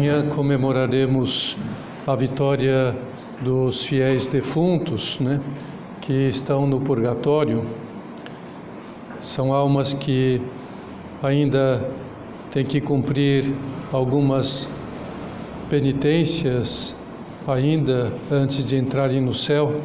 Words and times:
Amanhã 0.00 0.26
comemoraremos 0.30 1.58
a 2.06 2.16
vitória 2.16 2.96
dos 3.42 3.84
fiéis 3.84 4.26
defuntos, 4.26 5.20
né, 5.20 5.38
que 6.00 6.26
estão 6.26 6.66
no 6.66 6.80
purgatório. 6.80 7.66
São 9.20 9.52
almas 9.52 9.92
que 9.92 10.40
ainda 11.22 11.86
têm 12.50 12.64
que 12.64 12.80
cumprir 12.80 13.52
algumas 13.92 14.70
penitências 15.68 16.96
ainda 17.46 18.10
antes 18.32 18.64
de 18.64 18.76
entrarem 18.76 19.20
no 19.20 19.34
céu, 19.34 19.82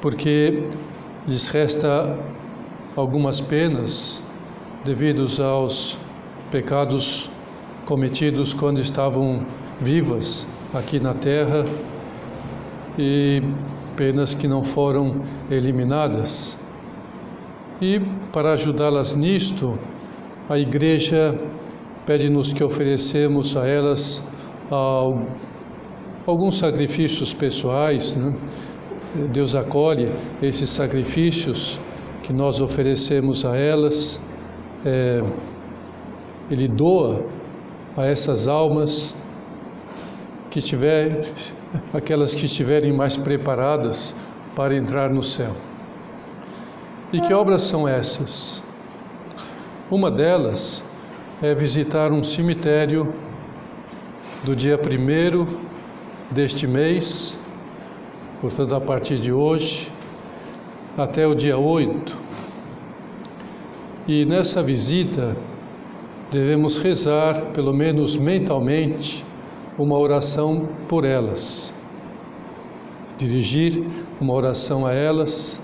porque 0.00 0.64
lhes 1.28 1.46
resta 1.46 2.18
algumas 2.96 3.40
penas 3.40 4.20
devidos 4.84 5.38
aos 5.38 5.96
pecados 6.50 7.30
cometidos 7.84 8.54
quando 8.54 8.80
estavam 8.80 9.44
vivas 9.80 10.46
aqui 10.72 10.98
na 10.98 11.14
terra 11.14 11.64
e 12.98 13.42
penas 13.96 14.34
que 14.34 14.48
não 14.48 14.64
foram 14.64 15.22
eliminadas. 15.50 16.58
E 17.80 18.00
para 18.32 18.52
ajudá-las 18.52 19.14
nisto, 19.14 19.78
a 20.48 20.58
igreja 20.58 21.38
pede-nos 22.06 22.52
que 22.52 22.62
oferecemos 22.62 23.56
a 23.56 23.66
elas 23.66 24.26
alguns 26.26 26.58
sacrifícios 26.58 27.32
pessoais. 27.34 28.16
Né? 28.16 28.34
Deus 29.32 29.54
acolhe 29.54 30.08
esses 30.42 30.70
sacrifícios 30.70 31.78
que 32.22 32.32
nós 32.32 32.60
oferecemos 32.60 33.44
a 33.44 33.56
elas. 33.56 34.20
É, 34.84 35.22
ele 36.50 36.68
doa 36.68 37.24
a 37.96 38.04
essas 38.06 38.48
almas 38.48 39.14
que 40.50 40.60
tiver, 40.60 41.24
aquelas 41.92 42.34
que 42.34 42.46
estiverem 42.46 42.92
mais 42.92 43.16
preparadas 43.16 44.14
para 44.54 44.74
entrar 44.74 45.10
no 45.10 45.22
céu. 45.22 45.54
E 47.12 47.20
que 47.20 47.32
obras 47.32 47.62
são 47.62 47.86
essas? 47.86 48.62
Uma 49.90 50.10
delas 50.10 50.84
é 51.42 51.54
visitar 51.54 52.10
um 52.10 52.22
cemitério 52.22 53.14
do 54.44 54.56
dia 54.56 54.76
primeiro 54.76 55.60
deste 56.30 56.66
mês, 56.66 57.38
portanto 58.40 58.74
a 58.74 58.80
partir 58.80 59.18
de 59.18 59.32
hoje, 59.32 59.92
até 60.96 61.26
o 61.26 61.34
dia 61.34 61.58
8. 61.58 62.18
E 64.06 64.24
nessa 64.24 64.62
visita 64.62 65.36
devemos 66.34 66.78
rezar, 66.78 67.52
pelo 67.52 67.72
menos 67.72 68.16
mentalmente, 68.16 69.24
uma 69.78 69.96
oração 69.96 70.68
por 70.88 71.04
elas. 71.04 71.72
Dirigir 73.16 73.84
uma 74.20 74.32
oração 74.32 74.84
a 74.84 74.92
elas. 74.92 75.62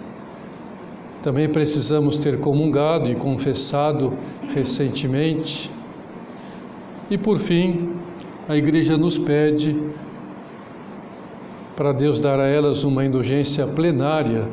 Também 1.24 1.48
precisamos 1.48 2.16
ter 2.16 2.38
comungado 2.38 3.10
e 3.10 3.16
confessado 3.16 4.16
recentemente. 4.54 5.68
E 7.10 7.18
por 7.18 7.40
fim, 7.40 7.96
a 8.48 8.56
Igreja 8.56 8.96
nos 8.96 9.18
pede 9.18 9.76
para 11.74 11.90
Deus 11.90 12.20
dar 12.20 12.38
a 12.38 12.46
elas 12.46 12.84
uma 12.84 13.04
indulgência 13.04 13.66
plenária, 13.66 14.48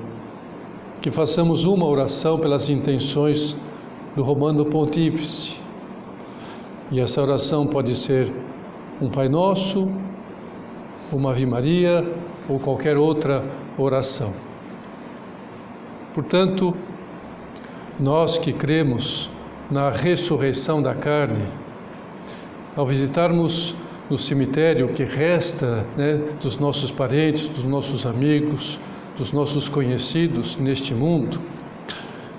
que 1.00 1.12
façamos 1.12 1.64
uma 1.64 1.86
oração 1.86 2.40
pelas 2.40 2.72
intenções 2.72 3.56
do 4.16 4.24
Romano 4.24 4.66
Pontífice 4.66 5.67
e 6.92 7.00
essa 7.00 7.22
oração 7.22 7.68
pode 7.68 7.96
ser 7.96 8.32
um 9.02 9.10
Pai 9.10 9.28
Nosso, 9.28 9.90
uma 11.12 11.32
Ave 11.32 11.46
Maria 11.46 12.10
ou 12.48 12.60
qualquer 12.60 12.98
outra 12.98 13.44
oração. 13.78 14.34
Portanto, 16.14 16.74
nós 18.00 18.38
que 18.38 18.54
cremos 18.54 19.30
na 19.70 19.90
ressurreição 19.90 20.82
da 20.82 20.96
carne, 20.96 21.46
ao 22.76 22.86
visitarmos 22.86 23.76
no 24.10 24.18
cemitério 24.18 24.88
que 24.90 25.04
resta 25.04 25.86
né, 25.98 26.22
dos 26.42 26.58
nossos 26.58 26.92
parentes, 26.92 27.48
dos 27.50 27.64
nossos 27.64 28.06
amigos, 28.06 28.80
dos 29.18 29.34
nossos 29.34 29.68
conhecidos 29.68 30.56
neste 30.58 30.94
mundo, 30.94 31.42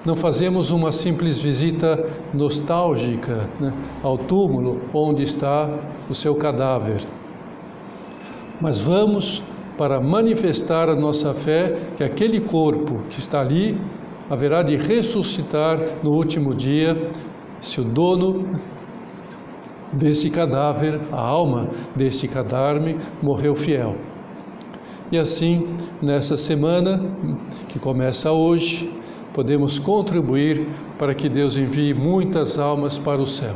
não 0.08 0.16
fazemos 0.16 0.70
uma 0.70 0.90
simples 0.90 1.38
visita 1.38 2.02
nostálgica 2.32 3.50
né, 3.60 3.74
ao 4.02 4.16
túmulo 4.16 4.80
onde 4.94 5.22
está 5.22 5.68
o 6.08 6.14
seu 6.14 6.34
cadáver, 6.34 7.02
mas 8.58 8.78
vamos 8.78 9.42
para 9.76 10.00
manifestar 10.00 10.88
a 10.88 10.96
nossa 10.96 11.34
fé 11.34 11.90
que 11.98 12.02
aquele 12.02 12.40
corpo 12.40 13.02
que 13.10 13.18
está 13.18 13.42
ali 13.42 13.78
haverá 14.30 14.62
de 14.62 14.76
ressuscitar 14.76 15.78
no 16.02 16.12
último 16.12 16.54
dia, 16.54 17.10
se 17.60 17.78
o 17.78 17.84
dono 17.84 18.58
desse 19.92 20.30
cadáver, 20.30 21.02
a 21.12 21.20
alma 21.20 21.68
desse 21.94 22.26
cadáver, 22.26 22.96
morreu 23.22 23.54
fiel. 23.54 23.94
E 25.12 25.18
assim, 25.18 25.68
nessa 26.00 26.38
semana 26.38 26.98
que 27.68 27.78
começa 27.78 28.32
hoje, 28.32 28.97
podemos 29.38 29.78
contribuir 29.78 30.66
para 30.98 31.14
que 31.14 31.28
Deus 31.28 31.56
envie 31.56 31.94
muitas 31.94 32.58
almas 32.58 32.98
para 32.98 33.22
o 33.22 33.24
céu. 33.24 33.54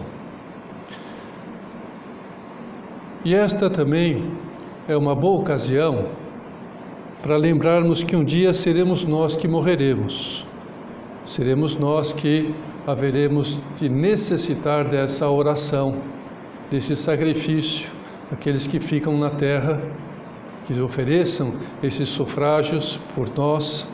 E 3.25 3.35
esta 3.35 3.69
também 3.69 4.31
é 4.87 4.97
uma 4.97 5.13
boa 5.13 5.41
ocasião 5.41 6.07
para 7.21 7.37
lembrarmos 7.37 8.05
que 8.05 8.15
um 8.15 8.23
dia 8.23 8.55
seremos 8.55 9.05
nós 9.05 9.35
que 9.35 9.49
morreremos. 9.49 10.47
Seremos 11.27 11.77
nós 11.77 12.13
que 12.13 12.55
haveremos 12.87 13.59
de 13.77 13.89
necessitar 13.89 14.85
dessa 14.85 15.29
oração, 15.29 15.97
desse 16.71 16.95
sacrifício, 16.95 17.91
aqueles 18.31 18.69
que 18.69 18.79
ficam 18.79 19.19
na 19.19 19.31
terra, 19.31 19.83
que 20.65 20.81
ofereçam 20.81 21.55
esses 21.83 22.09
sufrágios 22.09 23.01
por 23.17 23.29
nós 23.37 23.85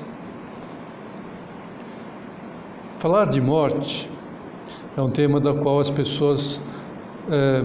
Falar 2.98 3.26
de 3.26 3.40
morte 3.40 4.10
é 4.96 5.00
um 5.00 5.08
tema 5.08 5.38
da 5.38 5.54
qual 5.54 5.78
as 5.78 5.88
pessoas 5.88 6.60
é, 7.30 7.64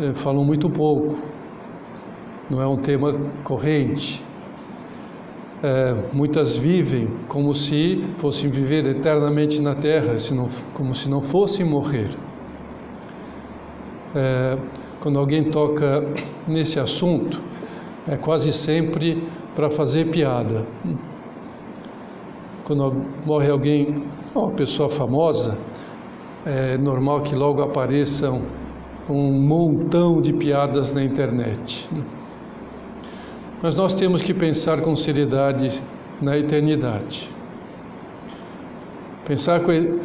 é, 0.00 0.14
falam 0.14 0.44
muito 0.44 0.68
pouco. 0.68 1.16
Não 2.50 2.60
é 2.60 2.66
um 2.66 2.76
tema 2.76 3.14
corrente. 3.44 4.20
É, 5.62 5.94
muitas 6.12 6.56
vivem 6.56 7.08
como 7.28 7.54
se 7.54 8.04
fossem 8.16 8.50
viver 8.50 8.84
eternamente 8.84 9.62
na 9.62 9.76
Terra, 9.76 10.18
se 10.18 10.34
não, 10.34 10.48
como 10.74 10.92
se 10.92 11.08
não 11.08 11.22
fossem 11.22 11.64
morrer. 11.64 12.10
É, 14.16 14.58
quando 14.98 15.20
alguém 15.20 15.52
toca 15.52 16.04
nesse 16.48 16.80
assunto, 16.80 17.40
é 18.08 18.16
quase 18.16 18.50
sempre 18.50 19.22
para 19.54 19.70
fazer 19.70 20.10
piada 20.10 20.66
quando 22.70 23.04
morre 23.26 23.50
alguém, 23.50 24.04
uma 24.32 24.52
pessoa 24.52 24.88
famosa, 24.88 25.58
é 26.46 26.78
normal 26.78 27.20
que 27.22 27.34
logo 27.34 27.60
apareçam 27.62 28.42
um 29.08 29.32
montão 29.32 30.22
de 30.22 30.32
piadas 30.32 30.92
na 30.92 31.02
internet. 31.02 31.90
Mas 33.60 33.74
nós 33.74 33.92
temos 33.92 34.22
que 34.22 34.32
pensar 34.32 34.82
com 34.82 34.94
seriedade 34.94 35.82
na 36.22 36.38
eternidade. 36.38 37.28
Pensar 39.26 39.62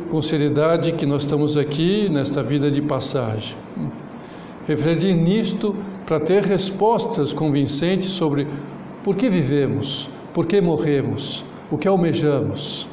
com 0.09 0.19
seriedade 0.19 0.93
que 0.93 1.05
nós 1.05 1.21
estamos 1.21 1.57
aqui 1.57 2.09
nesta 2.09 2.41
vida 2.41 2.71
de 2.71 2.81
passagem. 2.81 3.55
Refletir 4.65 5.13
nisto 5.13 5.75
para 6.07 6.19
ter 6.19 6.41
respostas 6.41 7.31
convincentes 7.31 8.09
sobre 8.09 8.47
por 9.03 9.15
que 9.15 9.29
vivemos, 9.29 10.09
por 10.33 10.47
que 10.47 10.59
morremos, 10.59 11.45
o 11.71 11.77
que 11.77 11.87
almejamos. 11.87 12.87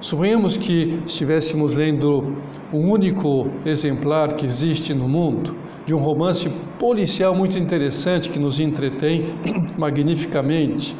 Suponhamos 0.00 0.56
que 0.56 1.00
estivéssemos 1.06 1.74
lendo 1.74 2.36
o 2.72 2.78
único 2.78 3.48
exemplar 3.64 4.34
que 4.34 4.46
existe 4.46 4.92
no 4.94 5.08
mundo 5.08 5.56
de 5.86 5.94
um 5.94 5.98
romance 5.98 6.50
policial 6.78 7.34
muito 7.34 7.58
interessante 7.58 8.28
que 8.28 8.38
nos 8.38 8.58
entretém 8.58 9.26
magnificamente, 9.78 10.96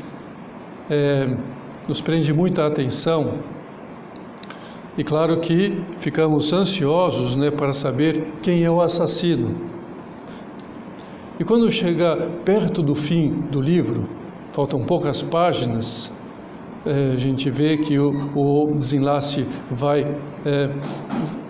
é, 0.88 1.37
nos 1.88 2.00
prende 2.00 2.33
muita 2.33 2.67
atenção. 2.67 3.35
E 4.97 5.05
claro 5.05 5.41
que 5.41 5.82
ficamos 5.99 6.53
ansiosos 6.53 7.37
né, 7.37 7.50
para 7.50 7.73
saber 7.73 8.27
quem 8.43 8.65
é 8.65 8.71
o 8.71 8.81
assassino. 8.81 9.55
E 11.39 11.44
quando 11.44 11.71
chega 11.71 12.31
perto 12.44 12.82
do 12.82 12.94
fim 12.94 13.31
do 13.50 13.61
livro, 13.61 14.09
faltam 14.53 14.87
poucas 14.87 15.21
páginas, 15.21 16.11
é, 16.87 17.12
a 17.15 17.17
gente 17.17 17.50
vê 17.50 17.77
que 17.77 17.99
o, 17.99 18.11
o 18.35 18.73
desenlace 18.73 19.44
vai 19.71 20.06
é, 20.44 20.71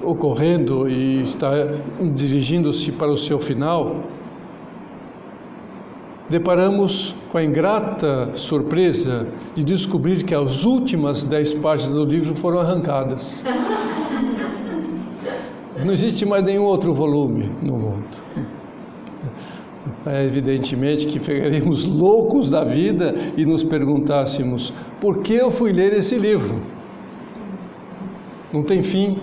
ocorrendo 0.03 0.89
e 0.89 1.23
está 1.23 1.51
dirigindo-se 2.15 2.91
para 2.93 3.09
o 3.09 3.17
seu 3.17 3.39
final, 3.39 4.05
deparamos 6.29 7.15
com 7.31 7.39
a 7.39 7.45
ingrata 7.45 8.31
surpresa 8.35 9.29
de 9.55 9.63
descobrir 9.63 10.25
que 10.25 10.35
as 10.35 10.65
últimas 10.65 11.23
dez 11.23 11.53
páginas 11.53 11.95
do 11.95 12.05
livro 12.05 12.35
foram 12.35 12.61
arrancadas. 12.61 13.45
Não 15.85 15.93
existe 15.93 16.25
mais 16.25 16.43
nenhum 16.43 16.65
outro 16.65 16.95
volume 16.95 17.53
no 17.63 17.77
mundo. 17.77 18.07
É 20.07 20.25
evidentemente 20.25 21.07
que 21.07 21.19
ficaríamos 21.19 21.85
loucos 21.91 22.49
da 22.49 22.63
vida 22.63 23.13
e 23.37 23.45
nos 23.45 23.65
perguntássemos: 23.65 24.73
por 25.01 25.19
que 25.19 25.35
eu 25.35 25.51
fui 25.51 25.73
ler 25.73 25.93
esse 25.93 26.17
livro? 26.17 26.63
Não 28.53 28.63
tem 28.63 28.83
fim, 28.83 29.19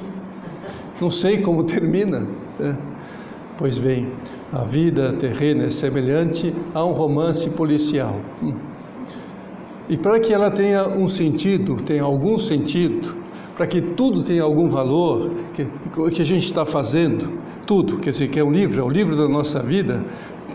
não 1.00 1.10
sei 1.10 1.38
como 1.38 1.64
termina. 1.66 2.28
Né? 2.60 2.78
Pois 3.58 3.80
bem, 3.80 4.12
a 4.52 4.66
vida 4.66 5.14
terrena 5.14 5.66
é 5.66 5.70
semelhante 5.70 6.54
a 6.74 6.84
um 6.84 6.92
romance 6.92 7.50
policial. 7.52 8.20
Hum. 8.42 8.54
E 9.88 9.98
para 9.98 10.20
que 10.20 10.34
ela 10.34 10.52
tenha 10.52 10.88
um 10.88 11.08
sentido, 11.08 11.76
tenha 11.76 12.04
algum 12.04 12.38
sentido, 12.38 13.16
para 13.56 13.68
que 13.68 13.82
tudo 13.82 14.24
tenha 14.24 14.44
algum 14.44 14.68
valor, 14.68 15.32
que, 15.54 15.66
que 16.12 16.22
a 16.22 16.26
gente 16.26 16.46
está 16.46 16.66
fazendo, 16.66 17.32
tudo, 17.66 17.98
quer 17.98 18.10
dizer, 18.12 18.30
que 18.30 18.40
é 18.40 18.44
um 18.44 18.52
livro, 18.52 18.82
é 18.82 18.84
o 18.84 18.90
livro 18.90 19.16
da 19.16 19.28
nossa 19.28 19.62
vida, 19.62 20.04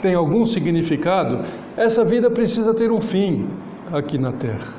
tem 0.03 0.15
algum 0.15 0.45
significado, 0.45 1.41
essa 1.77 2.05
vida 2.05 2.31
precisa 2.31 2.75
ter 2.75 2.91
um 2.91 3.01
fim 3.01 3.49
aqui 3.93 4.19
na 4.19 4.33
Terra, 4.33 4.75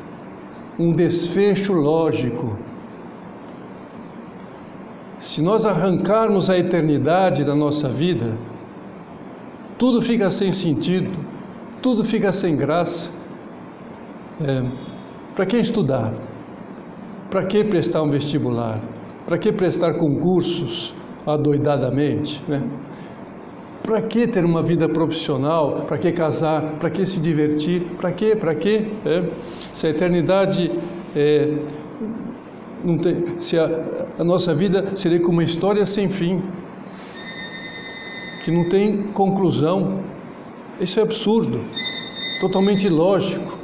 um 0.78 0.94
desfecho 0.94 1.74
lógico. 1.74 2.58
Se 5.18 5.42
nós 5.42 5.66
arrancarmos 5.66 6.50
a 6.50 6.58
eternidade 6.58 7.44
da 7.44 7.54
nossa 7.54 7.90
vida, 7.90 8.38
tudo 9.78 10.02
fica 10.02 10.30
sem 10.30 10.52
sentido, 10.52 11.12
tudo 11.82 12.04
fica 12.04 12.32
sem 12.32 12.56
graça. 12.56 13.12
É, 14.42 14.64
Para 15.36 15.46
que 15.46 15.58
estudar? 15.58 16.14
Para 17.30 17.46
que 17.46 17.64
prestar 17.64 18.02
um 18.04 18.10
vestibular? 18.10 18.80
Para 19.26 19.38
que 19.38 19.52
prestar 19.52 19.94
concursos 19.96 20.94
adoidadamente? 21.34 22.44
Né? 22.48 22.62
Para 23.84 24.02
que 24.02 24.28
ter 24.28 24.46
uma 24.46 24.62
vida 24.62 24.88
profissional? 24.88 25.86
Para 25.88 25.98
que 25.98 26.12
casar? 26.12 26.62
Para 26.80 26.90
que 26.90 27.06
se 27.06 27.20
divertir? 27.20 27.82
Para 28.00 28.12
que? 28.12 28.36
Para 28.36 28.54
que? 28.56 28.92
É? 29.06 29.30
Se 29.74 29.88
a 29.88 29.90
eternidade 29.90 30.72
é, 31.16 31.58
tem, 33.02 33.40
se 33.40 33.58
a, 33.58 33.70
a 34.18 34.24
nossa 34.24 34.54
vida 34.54 34.96
seria 34.96 35.20
como 35.20 35.34
uma 35.34 35.44
história 35.44 35.86
sem 35.86 36.10
fim, 36.10 36.42
que 38.44 38.52
não 38.52 38.70
tem 38.70 39.04
conclusão. 39.14 40.00
Isso 40.80 41.00
é 41.00 41.04
absurdo, 41.04 41.60
totalmente 42.40 42.88
ilógico. 42.88 43.58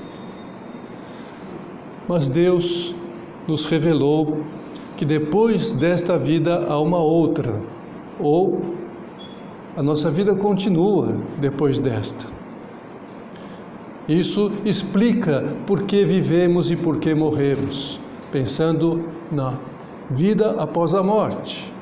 Mas 2.07 2.27
Deus 2.27 2.93
nos 3.47 3.65
revelou 3.65 4.43
que 4.97 5.05
depois 5.05 5.71
desta 5.71 6.17
vida 6.17 6.65
há 6.67 6.79
uma 6.79 6.99
outra, 6.99 7.61
ou 8.19 8.61
a 9.75 9.83
nossa 9.83 10.09
vida 10.09 10.33
continua 10.35 11.17
depois 11.39 11.77
desta. 11.77 12.27
Isso 14.07 14.51
explica 14.63 15.43
por 15.65 15.83
que 15.83 16.05
vivemos 16.05 16.69
e 16.71 16.75
por 16.75 16.97
que 16.97 17.13
morremos, 17.13 17.99
pensando 18.31 19.09
na 19.31 19.55
vida 20.09 20.51
após 20.59 20.93
a 20.93 21.01
morte. 21.01 21.73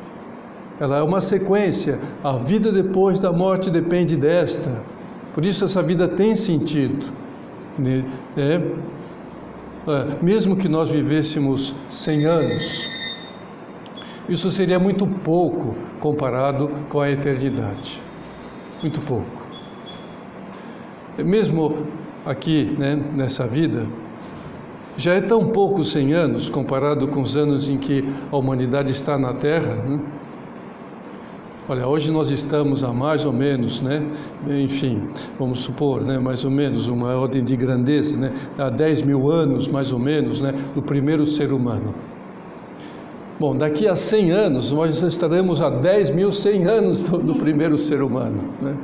Ela 0.80 0.98
é 0.98 1.02
uma 1.04 1.22
sequência, 1.22 2.00
a 2.24 2.38
vida 2.38 2.72
depois 2.72 3.20
da 3.20 3.32
morte 3.32 3.70
depende 3.70 4.16
desta. 4.16 4.84
Por 5.34 5.46
isso 5.46 5.66
essa 5.66 5.84
vida 5.84 6.08
tem 6.08 6.36
sentido. 6.36 7.12
Né? 7.78 8.06
É, 8.38 8.62
é, 9.86 10.18
mesmo 10.22 10.56
que 10.56 10.70
nós 10.70 10.90
vivêssemos 10.90 11.76
100 11.90 12.26
anos, 12.26 12.90
isso 14.30 14.50
seria 14.50 14.80
muito 14.80 15.06
pouco 15.06 15.76
comparado 16.00 16.70
com 16.90 17.02
a 17.02 17.10
eternidade. 17.10 18.02
Muito 18.82 19.02
pouco. 19.02 19.44
Mesmo 21.18 21.86
aqui, 22.26 22.76
né, 22.78 22.96
nessa 23.14 23.46
vida, 23.46 23.88
já 24.98 25.14
é 25.14 25.22
tão 25.22 25.48
pouco 25.48 25.84
100 25.84 26.14
anos 26.14 26.50
comparado 26.50 27.08
com 27.08 27.22
os 27.22 27.36
anos 27.36 27.70
em 27.70 27.78
que 27.78 28.04
a 28.32 28.38
humanidade 28.38 28.92
está 28.92 29.18
na 29.18 29.34
Terra. 29.34 29.76
Né? 29.76 30.00
Olha, 31.68 31.88
hoje 31.88 32.12
nós 32.12 32.30
estamos 32.30 32.84
a 32.84 32.92
mais 32.94 33.26
ou 33.26 33.32
menos, 33.32 33.82
né? 33.82 34.06
Enfim, 34.48 35.08
vamos 35.40 35.62
supor, 35.62 36.04
né? 36.04 36.20
Mais 36.20 36.44
ou 36.44 36.52
menos 36.52 36.88
uma 36.88 37.16
ordem 37.16 37.42
de 37.42 37.56
grandeza, 37.56 38.20
né? 38.20 38.34
Há 38.58 38.70
10 38.70 39.04
mil 39.04 39.32
anos, 39.32 39.70
mais 39.70 39.94
ou 39.94 40.00
menos, 40.00 40.42
né? 40.42 40.54
Do 40.76 40.82
primeiro 40.82 41.26
ser 41.26 41.54
humano. 41.54 41.96
Bom, 43.40 43.56
daqui 43.56 43.88
a 43.88 43.96
100 43.96 44.32
anos 44.32 44.72
nós 44.72 45.02
estaremos 45.02 45.62
a 45.62 45.70
10 45.70 46.10
mil 46.12 46.32
100 46.32 46.66
anos 46.66 47.10
do, 47.10 47.18
do 47.18 47.36
primeiro 47.36 47.78
ser 47.78 48.04
humano, 48.04 48.44
né? 48.62 48.78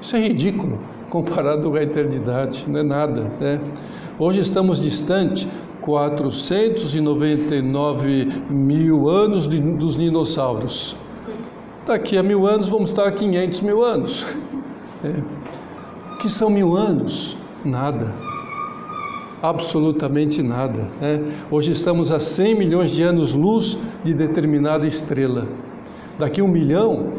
Isso 0.00 0.16
é 0.16 0.20
ridículo 0.20 0.78
comparado 1.10 1.70
com 1.70 1.76
a 1.76 1.82
eternidade, 1.82 2.64
não 2.68 2.80
é 2.80 2.82
nada, 2.82 3.30
né? 3.38 3.60
Hoje 4.18 4.40
estamos 4.40 4.82
distante 4.82 5.46
499 5.82 8.28
mil 8.48 9.06
anos 9.08 9.46
de, 9.46 9.60
dos 9.60 9.96
dinossauros. 9.96 10.96
Daqui 11.86 12.18
a 12.18 12.22
mil 12.22 12.46
anos 12.46 12.68
vamos 12.68 12.88
estar 12.90 13.06
a 13.06 13.12
500 13.12 13.60
mil 13.60 13.84
anos. 13.84 14.26
O 16.12 16.16
que 16.18 16.28
são 16.28 16.50
mil 16.50 16.76
anos? 16.76 17.38
Nada. 17.64 18.12
Absolutamente 19.42 20.42
nada. 20.42 20.88
É. 21.00 21.20
Hoje 21.48 21.70
estamos 21.70 22.10
a 22.10 22.18
100 22.18 22.56
milhões 22.56 22.90
de 22.90 23.04
anos-luz 23.04 23.78
de 24.02 24.12
determinada 24.12 24.84
estrela. 24.84 25.46
Daqui 26.18 26.42
um 26.42 26.48
milhão 26.48 27.12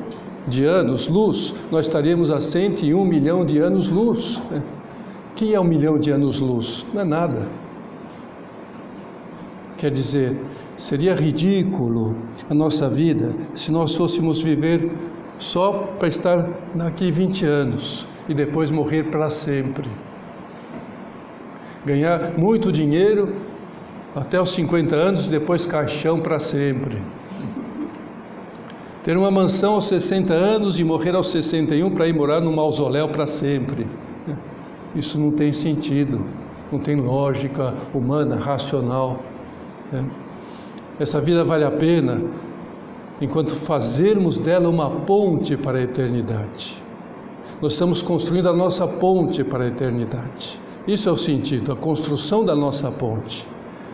de 0.46 0.66
anos-luz, 0.66 1.56
nós 1.72 1.86
estaremos 1.86 2.30
a 2.30 2.42
101 2.42 3.06
milhão 3.06 3.46
de 3.46 3.60
anos-luz. 3.60 4.42
É. 4.52 4.58
O 4.58 4.62
que 5.36 5.56
é 5.56 5.60
um 5.60 5.64
milhão 5.64 5.98
de 5.98 6.12
anos-luz? 6.12 6.86
Não 6.94 7.02
é 7.02 7.06
nada. 7.06 7.48
Quer 9.78 9.92
dizer, 9.92 10.38
seria 10.76 11.16
ridículo 11.16 12.14
a 12.50 12.54
nossa 12.54 12.90
vida 12.90 13.34
se 13.54 13.72
nós 13.72 13.96
fôssemos 13.96 14.42
viver 14.42 14.92
só 15.38 15.94
para 15.98 16.10
estar 16.10 16.50
daqui 16.76 17.14
20 17.14 17.46
anos 17.46 18.06
e 18.28 18.34
depois 18.34 18.70
morrer 18.70 19.04
para 19.04 19.30
sempre. 19.30 19.90
Ganhar 21.86 22.38
muito 22.38 22.72
dinheiro 22.72 23.34
até 24.16 24.40
os 24.40 24.50
50 24.50 24.96
anos 24.96 25.28
e 25.28 25.32
depois 25.32 25.66
caixão 25.66 26.20
para 26.20 26.40
sempre. 26.40 27.02
Ter 29.04 29.16
uma 29.16 29.32
mansão 29.32 29.76
aos 29.76 29.86
60 29.86 30.34
anos 30.34 30.80
e 30.80 30.84
morrer 30.84 31.16
aos 31.16 31.30
61 31.30 31.90
para 31.92 32.08
ir 32.08 32.14
morar 32.14 32.42
no 32.42 32.52
mausoléu 32.52 33.08
para 33.08 33.26
sempre. 33.26 33.88
Isso 34.96 35.20
não 35.20 35.32
tem 35.32 35.54
sentido, 35.54 36.26
não 36.72 36.80
tem 36.80 36.96
lógica 36.96 37.74
humana, 37.94 38.36
racional. 38.36 39.20
Né? 39.92 40.04
Essa 41.00 41.22
vida 41.22 41.44
vale 41.46 41.64
a 41.64 41.72
pena 41.72 42.22
enquanto 43.22 43.56
fazermos 43.56 44.38
dela 44.38 44.68
uma 44.68 44.90
ponte 44.90 45.56
para 45.56 45.78
a 45.78 45.82
eternidade. 45.82 46.84
Nós 47.62 47.74
estamos 47.74 48.02
construindo 48.02 48.50
a 48.50 48.54
nossa 48.54 48.88
ponte 48.88 49.44
para 49.44 49.66
a 49.66 49.68
eternidade. 49.68 50.60
Isso 50.90 51.08
é 51.08 51.12
o 51.12 51.16
sentido, 51.16 51.72
a 51.72 51.76
construção 51.76 52.44
da 52.44 52.56
nossa 52.56 52.90
ponte. 52.90 53.48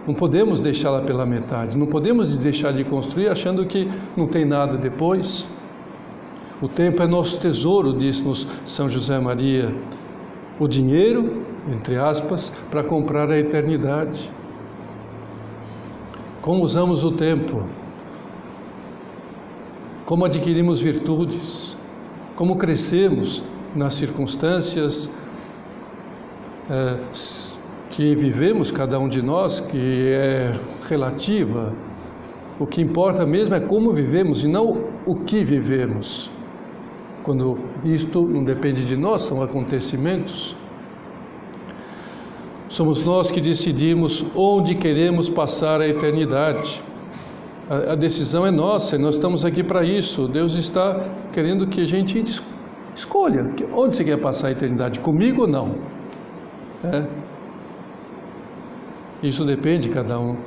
Não 0.07 0.13
podemos 0.13 0.61
deixá-la 0.61 1.01
pela 1.01 1.25
metade, 1.25 1.77
não 1.77 1.87
podemos 1.87 2.37
deixar 2.37 2.71
de 2.71 2.85
construir 2.85 3.27
achando 3.27 3.65
que 3.65 3.91
não 4.15 4.27
tem 4.27 4.45
nada 4.45 4.77
depois. 4.77 5.45
O 6.61 6.69
tempo 6.69 7.03
é 7.03 7.07
nosso 7.07 7.37
tesouro, 7.37 7.91
diz-nos 7.91 8.47
São 8.63 8.87
José 8.87 9.19
Maria. 9.19 9.75
O 10.57 10.69
dinheiro, 10.69 11.43
entre 11.69 11.97
aspas, 11.97 12.53
para 12.71 12.81
comprar 12.81 13.29
a 13.29 13.37
eternidade. 13.37 14.31
Como 16.41 16.63
usamos 16.63 17.03
o 17.03 17.11
tempo? 17.11 17.65
Como 20.05 20.23
adquirimos 20.23 20.79
virtudes? 20.79 21.75
Como 22.37 22.55
crescemos 22.55 23.43
nas 23.75 23.95
circunstâncias 23.95 25.11
é, 26.69 26.97
que 27.89 28.15
vivemos, 28.15 28.71
cada 28.71 28.99
um 28.99 29.07
de 29.07 29.21
nós, 29.21 29.59
que 29.59 30.09
é 30.11 30.53
relativa? 30.87 31.73
O 32.59 32.65
que 32.65 32.81
importa 32.81 33.25
mesmo 33.25 33.55
é 33.55 33.59
como 33.59 33.91
vivemos 33.91 34.43
e 34.43 34.47
não 34.47 34.85
o 35.05 35.15
que 35.15 35.43
vivemos. 35.43 36.31
Quando 37.23 37.57
isto 37.83 38.21
não 38.21 38.43
depende 38.43 38.85
de 38.85 38.95
nós, 38.95 39.21
são 39.23 39.41
acontecimentos. 39.41 40.55
Somos 42.69 43.05
nós 43.05 43.29
que 43.29 43.39
decidimos 43.39 44.25
onde 44.35 44.75
queremos 44.75 45.29
passar 45.29 45.81
a 45.81 45.87
eternidade. 45.87 46.81
A, 47.69 47.93
a 47.93 47.95
decisão 47.95 48.45
é 48.45 48.51
nossa, 48.51 48.95
e 48.95 48.99
nós 48.99 49.15
estamos 49.15 49.45
aqui 49.45 49.63
para 49.63 49.83
isso. 49.83 50.27
Deus 50.27 50.55
está 50.55 51.03
querendo 51.31 51.67
que 51.67 51.81
a 51.81 51.85
gente 51.85 52.23
escolha 52.95 53.51
onde 53.73 53.95
você 53.95 54.03
quer 54.03 54.17
passar 54.17 54.47
a 54.47 54.51
eternidade, 54.51 54.99
comigo 54.99 55.41
ou 55.41 55.47
não. 55.47 55.94
É. 56.93 57.07
Isso 59.23 59.43
depende 59.45 59.87
de 59.87 59.93
cada 59.93 60.19
um 60.19 60.37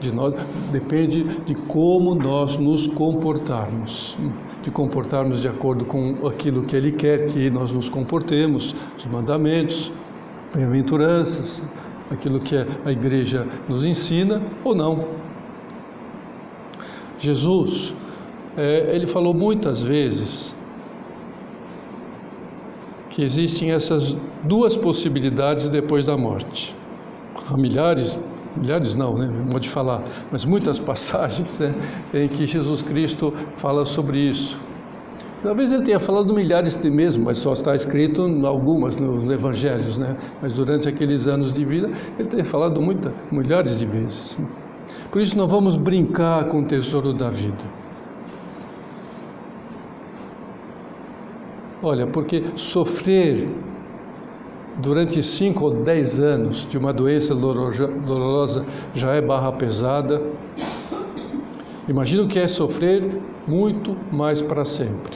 de 0.00 0.12
nós, 0.12 0.34
depende 0.72 1.22
de 1.22 1.54
como 1.54 2.14
nós 2.14 2.58
nos 2.58 2.86
comportarmos, 2.86 4.18
de 4.62 4.70
comportarmos 4.70 5.40
de 5.40 5.48
acordo 5.48 5.84
com 5.84 6.26
aquilo 6.26 6.62
que 6.62 6.76
Ele 6.76 6.92
quer 6.92 7.26
que 7.26 7.48
nós 7.50 7.70
nos 7.70 7.88
comportemos, 7.88 8.74
os 8.98 9.06
mandamentos, 9.06 9.92
bem-aventuranças, 10.54 11.66
aquilo 12.10 12.40
que 12.40 12.56
a 12.56 12.92
igreja 12.92 13.46
nos 13.68 13.84
ensina 13.84 14.42
ou 14.64 14.74
não. 14.74 15.06
Jesus, 17.18 17.94
é, 18.56 18.94
ele 18.94 19.06
falou 19.06 19.32
muitas 19.32 19.82
vezes 19.82 20.54
que 23.14 23.22
existem 23.22 23.70
essas 23.70 24.16
duas 24.42 24.76
possibilidades 24.76 25.68
depois 25.68 26.04
da 26.04 26.16
morte. 26.16 26.74
Há 27.48 27.56
milhares, 27.56 28.20
milhares 28.56 28.96
não, 28.96 29.16
né? 29.16 29.28
Modo 29.28 29.60
de 29.60 29.68
falar, 29.68 30.02
mas 30.32 30.44
muitas 30.44 30.80
passagens 30.80 31.60
né, 31.60 31.72
em 32.12 32.26
que 32.26 32.44
Jesus 32.44 32.82
Cristo 32.82 33.32
fala 33.54 33.84
sobre 33.84 34.18
isso. 34.18 34.60
Talvez 35.44 35.70
ele 35.70 35.84
tenha 35.84 36.00
falado 36.00 36.34
milhares 36.34 36.74
de 36.74 36.90
mesmo, 36.90 37.26
mas 37.26 37.38
só 37.38 37.52
está 37.52 37.76
escrito 37.76 38.22
algumas 38.44 38.98
nos 38.98 39.30
evangelhos, 39.30 39.96
né? 39.96 40.16
Mas 40.42 40.52
durante 40.54 40.88
aqueles 40.88 41.28
anos 41.28 41.52
de 41.52 41.64
vida, 41.64 41.90
ele 42.18 42.28
tem 42.28 42.42
falado 42.42 42.80
muita, 42.80 43.12
milhares 43.30 43.78
de 43.78 43.86
vezes. 43.86 44.38
Por 45.12 45.20
isso 45.20 45.38
não 45.38 45.46
vamos 45.46 45.76
brincar 45.76 46.46
com 46.46 46.62
o 46.62 46.64
tesouro 46.64 47.12
da 47.12 47.30
vida. 47.30 47.83
Olha, 51.86 52.06
porque 52.06 52.42
sofrer 52.56 53.46
durante 54.78 55.22
cinco 55.22 55.66
ou 55.66 55.70
dez 55.70 56.18
anos 56.18 56.66
de 56.66 56.78
uma 56.78 56.94
doença 56.94 57.34
dolorosa 57.34 58.64
já 58.94 59.12
é 59.12 59.20
barra 59.20 59.52
pesada. 59.52 60.22
Imagina 61.86 62.22
o 62.22 62.26
que 62.26 62.38
é 62.38 62.46
sofrer 62.46 63.20
muito 63.46 63.94
mais 64.10 64.40
para 64.40 64.64
sempre. 64.64 65.14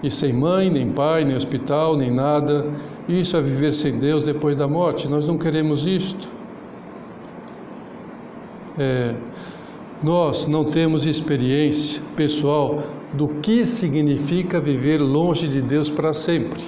E 0.00 0.08
sem 0.08 0.32
mãe, 0.32 0.70
nem 0.70 0.92
pai, 0.92 1.24
nem 1.24 1.34
hospital, 1.34 1.96
nem 1.96 2.12
nada. 2.12 2.66
Isso 3.08 3.36
é 3.36 3.42
viver 3.42 3.72
sem 3.72 3.98
Deus 3.98 4.22
depois 4.22 4.56
da 4.56 4.68
morte. 4.68 5.08
Nós 5.08 5.26
não 5.26 5.36
queremos 5.36 5.88
isto. 5.88 6.30
É, 8.78 9.16
nós 10.02 10.46
não 10.46 10.64
temos 10.64 11.06
experiência 11.06 12.02
pessoal 12.16 12.82
do 13.12 13.28
que 13.28 13.66
significa 13.66 14.60
viver 14.60 14.98
longe 14.98 15.48
de 15.48 15.60
Deus 15.60 15.90
para 15.90 16.12
sempre. 16.12 16.62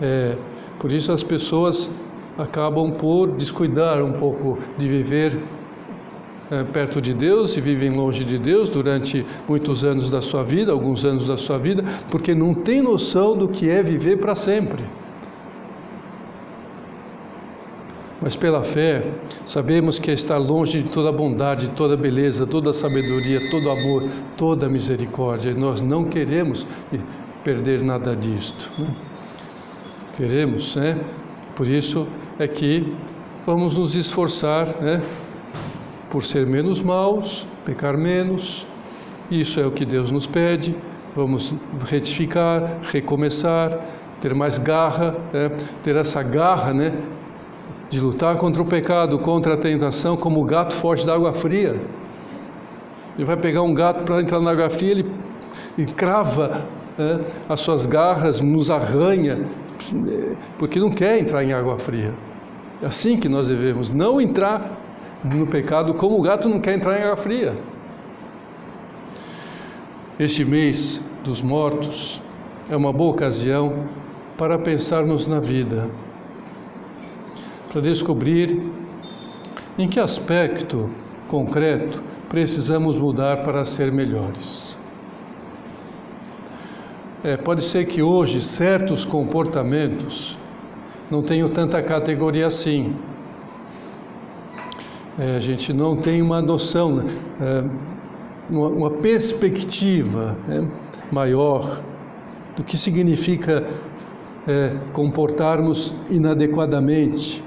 É, 0.00 0.36
por 0.78 0.92
isso 0.92 1.12
as 1.12 1.22
pessoas 1.22 1.90
acabam 2.38 2.92
por 2.92 3.32
descuidar 3.32 4.02
um 4.02 4.12
pouco 4.12 4.58
de 4.76 4.88
viver 4.88 5.38
é, 6.50 6.62
perto 6.64 7.00
de 7.00 7.14
Deus 7.14 7.56
e 7.56 7.60
vivem 7.60 7.90
longe 7.90 8.24
de 8.24 8.38
Deus 8.38 8.68
durante 8.68 9.24
muitos 9.48 9.84
anos 9.84 10.10
da 10.10 10.20
sua 10.20 10.42
vida, 10.42 10.72
alguns 10.72 11.04
anos 11.04 11.26
da 11.26 11.36
sua 11.36 11.58
vida, 11.58 11.84
porque 12.10 12.34
não 12.34 12.54
tem 12.54 12.82
noção 12.82 13.36
do 13.36 13.48
que 13.48 13.70
é 13.70 13.82
viver 13.82 14.18
para 14.18 14.34
sempre. 14.34 14.84
Mas 18.24 18.34
pela 18.34 18.64
fé, 18.64 19.04
sabemos 19.44 19.98
que 19.98 20.10
é 20.10 20.14
estar 20.14 20.38
longe 20.38 20.82
de 20.82 20.90
toda 20.90 21.12
bondade, 21.12 21.68
toda 21.72 21.94
beleza, 21.94 22.46
toda 22.46 22.72
sabedoria, 22.72 23.50
todo 23.50 23.70
amor, 23.70 24.08
toda 24.34 24.66
misericórdia. 24.66 25.50
E 25.50 25.54
nós 25.54 25.82
não 25.82 26.04
queremos 26.04 26.66
perder 27.44 27.82
nada 27.82 28.16
disto. 28.16 28.72
Né? 28.78 28.86
Queremos, 30.16 30.74
né? 30.74 30.98
Por 31.54 31.68
isso 31.68 32.06
é 32.38 32.48
que 32.48 32.96
vamos 33.44 33.76
nos 33.76 33.94
esforçar, 33.94 34.68
né? 34.80 35.02
Por 36.08 36.24
ser 36.24 36.46
menos 36.46 36.80
maus, 36.80 37.46
pecar 37.66 37.94
menos. 37.94 38.66
Isso 39.30 39.60
é 39.60 39.66
o 39.66 39.70
que 39.70 39.84
Deus 39.84 40.10
nos 40.10 40.26
pede. 40.26 40.74
Vamos 41.14 41.54
retificar, 41.84 42.80
recomeçar, 42.90 43.78
ter 44.18 44.34
mais 44.34 44.56
garra, 44.56 45.14
né? 45.30 45.50
ter 45.82 45.94
essa 45.96 46.22
garra, 46.22 46.72
né? 46.72 46.98
De 47.94 48.00
lutar 48.00 48.36
contra 48.38 48.60
o 48.60 48.66
pecado, 48.66 49.20
contra 49.20 49.54
a 49.54 49.56
tentação, 49.56 50.16
como 50.16 50.42
o 50.42 50.44
gato 50.44 50.74
foge 50.74 51.06
da 51.06 51.14
água 51.14 51.32
fria. 51.32 51.80
Ele 53.16 53.24
vai 53.24 53.36
pegar 53.36 53.62
um 53.62 53.72
gato 53.72 54.02
para 54.02 54.20
entrar 54.20 54.40
na 54.40 54.50
água 54.50 54.68
fria, 54.68 54.90
ele, 54.90 55.06
crava 55.92 56.66
né? 56.98 57.20
as 57.48 57.60
suas 57.60 57.86
garras, 57.86 58.40
nos 58.40 58.68
arranha, 58.68 59.46
porque 60.58 60.80
não 60.80 60.90
quer 60.90 61.20
entrar 61.20 61.44
em 61.44 61.52
água 61.52 61.78
fria. 61.78 62.12
É 62.82 62.86
assim 62.86 63.16
que 63.16 63.28
nós 63.28 63.46
devemos, 63.46 63.88
não 63.90 64.20
entrar 64.20 64.76
no 65.22 65.46
pecado 65.46 65.94
como 65.94 66.18
o 66.18 66.20
gato 66.20 66.48
não 66.48 66.58
quer 66.58 66.74
entrar 66.74 66.98
em 66.98 67.04
água 67.04 67.16
fria. 67.16 67.56
Este 70.18 70.44
mês 70.44 71.00
dos 71.22 71.40
mortos 71.40 72.20
é 72.68 72.76
uma 72.76 72.92
boa 72.92 73.12
ocasião 73.12 73.86
para 74.36 74.58
pensarmos 74.58 75.28
na 75.28 75.38
vida, 75.38 75.88
para 77.74 77.82
descobrir 77.82 78.62
em 79.76 79.88
que 79.88 79.98
aspecto 79.98 80.88
concreto 81.26 82.00
precisamos 82.28 82.94
mudar 82.94 83.38
para 83.38 83.64
ser 83.64 83.90
melhores. 83.90 84.78
É, 87.24 87.36
pode 87.36 87.64
ser 87.64 87.86
que 87.86 88.00
hoje 88.00 88.40
certos 88.40 89.04
comportamentos 89.04 90.38
não 91.10 91.20
tenham 91.20 91.48
tanta 91.48 91.82
categoria 91.82 92.46
assim. 92.46 92.94
É, 95.18 95.34
a 95.34 95.40
gente 95.40 95.72
não 95.72 95.96
tem 95.96 96.22
uma 96.22 96.40
noção, 96.40 97.02
é, 97.40 97.64
uma, 98.50 98.68
uma, 98.68 98.90
perspectiva 98.90 100.36
né, 100.46 100.68
maior 101.10 101.82
do 102.56 102.62
que 102.62 102.78
significa 102.78 103.66
é, 104.46 104.76
comportarmos 104.92 105.92
inadequadamente. 106.08 107.42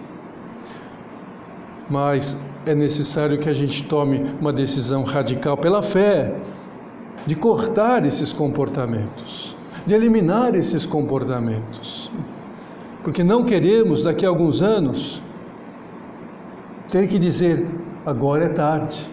Mas 1.89 2.37
é 2.65 2.75
necessário 2.75 3.37
que 3.37 3.49
a 3.49 3.53
gente 3.53 3.83
tome 3.83 4.23
uma 4.41 4.51
decisão 4.51 5.03
radical 5.03 5.57
pela 5.57 5.81
fé 5.81 6.35
de 7.25 7.35
cortar 7.35 8.05
esses 8.05 8.33
comportamentos 8.33 9.57
de 9.87 9.93
eliminar 9.95 10.53
esses 10.53 10.85
comportamentos. 10.85 12.11
Porque 13.01 13.23
não 13.23 13.45
queremos, 13.45 14.03
daqui 14.03 14.25
a 14.25 14.29
alguns 14.29 14.61
anos, 14.61 15.21
ter 16.89 17.07
que 17.07 17.17
dizer: 17.17 17.65
agora 18.05 18.45
é 18.45 18.49
tarde. 18.49 19.09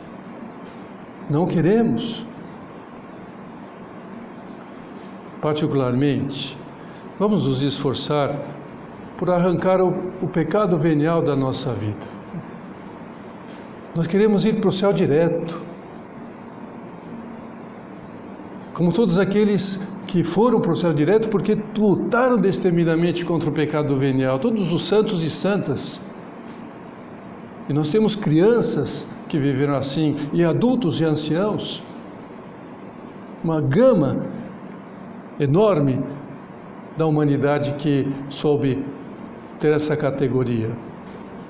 Não 1.31 1.47
queremos. 1.47 2.27
Particularmente, 5.41 6.59
vamos 7.21 7.47
nos 7.47 7.63
esforçar 7.63 8.37
por 9.17 9.31
arrancar 9.31 9.81
o, 9.81 9.95
o 10.21 10.27
pecado 10.27 10.77
venial 10.77 11.23
da 11.23 11.37
nossa 11.37 11.73
vida. 11.73 12.14
Nós 13.95 14.09
queremos 14.09 14.45
ir 14.45 14.61
para 14.61 14.69
o 14.69 14.73
céu 14.73 14.93
direto. 14.93 15.61
Como 18.73 18.93
todos 18.93 19.19
aqueles 19.19 19.89
que 20.09 20.25
foram 20.25 20.61
para 20.61 20.73
o 20.73 20.77
céu 20.77 20.93
direto 20.93 21.29
porque 21.29 21.57
lutaram 21.77 22.37
destemidamente 22.37 23.25
contra 23.25 23.49
o 23.49 23.53
pecado 23.53 23.97
venial, 23.97 24.39
todos 24.41 24.73
os 24.73 24.85
santos 24.85 25.23
e 25.23 25.31
santas. 25.31 26.01
E 27.69 27.73
nós 27.73 27.89
temos 27.91 28.17
crianças 28.17 29.09
que 29.29 29.39
viveram 29.39 29.77
assim, 29.77 30.17
e 30.33 30.45
adultos 30.45 31.01
e 31.01 31.05
anciãos. 31.05 31.83
Uma 33.45 33.61
gama 33.61 34.27
enorme 35.39 36.03
da 36.97 37.07
humanidade 37.07 37.75
que 37.75 38.09
soube 38.29 38.85
ter 39.61 39.73
essa 39.73 39.97
categoria. 39.97 40.73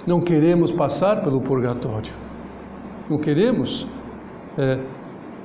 Não 0.07 0.21
queremos 0.21 0.71
passar 0.71 1.23
pelo 1.23 1.41
purgatório. 1.41 2.24
Não 3.09 3.19
queremos 3.19 3.87
é, 4.57 4.79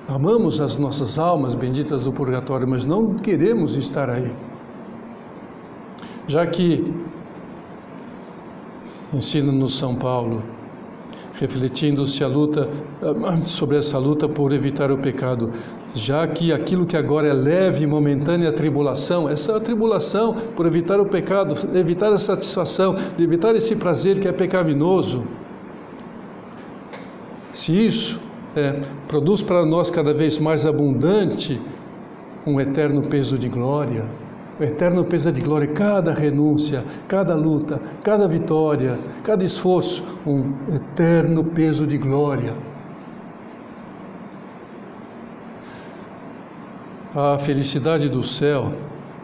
Amamos 0.10 0.60
as 0.60 0.76
nossas 0.76 1.20
almas 1.20 1.54
benditas 1.54 2.06
do 2.06 2.12
purgatório, 2.12 2.68
mas 2.68 2.84
não 2.84 3.14
queremos 3.14 3.78
estar 3.78 4.10
aí. 4.10 4.32
Já 6.28 6.48
que 6.48 6.92
ensina-nos 9.14 9.78
São 9.78 9.96
Paulo, 9.96 10.42
refletindo-se 11.34 12.24
a 12.24 12.28
luta 12.28 12.68
ah, 13.04 13.44
sobre 13.44 13.78
essa 13.78 14.00
luta 14.00 14.28
por 14.28 14.52
evitar 14.52 14.92
o 14.92 14.98
pecado, 14.98 15.52
já 15.94 16.28
que 16.28 16.52
aquilo 16.52 16.88
que 16.88 16.98
agora 16.98 17.28
é 17.28 17.34
leve 17.34 17.84
e 17.84 17.88
momentânea 17.88 18.52
tribulação, 18.52 19.30
essa 19.30 19.60
tribulação 19.60 20.34
por 20.56 20.66
evitar 20.66 21.00
o 21.00 21.06
pecado, 21.06 21.54
evitar 21.78 22.12
a 22.12 22.18
satisfação, 22.18 22.96
evitar 23.20 23.56
esse 23.56 23.76
prazer 23.76 24.20
que 24.20 24.28
é 24.28 24.32
pecaminoso, 24.32 25.24
se 27.54 27.88
isso 27.88 28.22
é, 28.56 28.80
produz 29.08 29.42
para 29.42 29.66
nós 29.66 29.90
cada 29.90 30.14
vez 30.14 30.38
mais 30.38 30.66
abundante 30.66 31.60
um 32.46 32.60
eterno 32.60 33.08
peso 33.08 33.38
de 33.38 33.50
glória, 33.50 34.08
o 34.60 34.64
eterno 34.64 35.06
peso 35.06 35.32
de 35.32 35.42
glória, 35.42 35.68
cada 35.68 36.14
renúncia, 36.14 36.84
cada 37.08 37.36
luta, 37.36 37.82
cada 38.04 38.28
vitória, 38.28 38.98
cada 39.24 39.44
esforço, 39.44 40.04
um 40.26 40.54
eterno 40.76 41.44
peso 41.44 41.88
de 41.88 41.98
glória. 41.98 42.56
A 47.16 47.40
felicidade 47.40 48.10
do 48.10 48.22
céu 48.22 48.72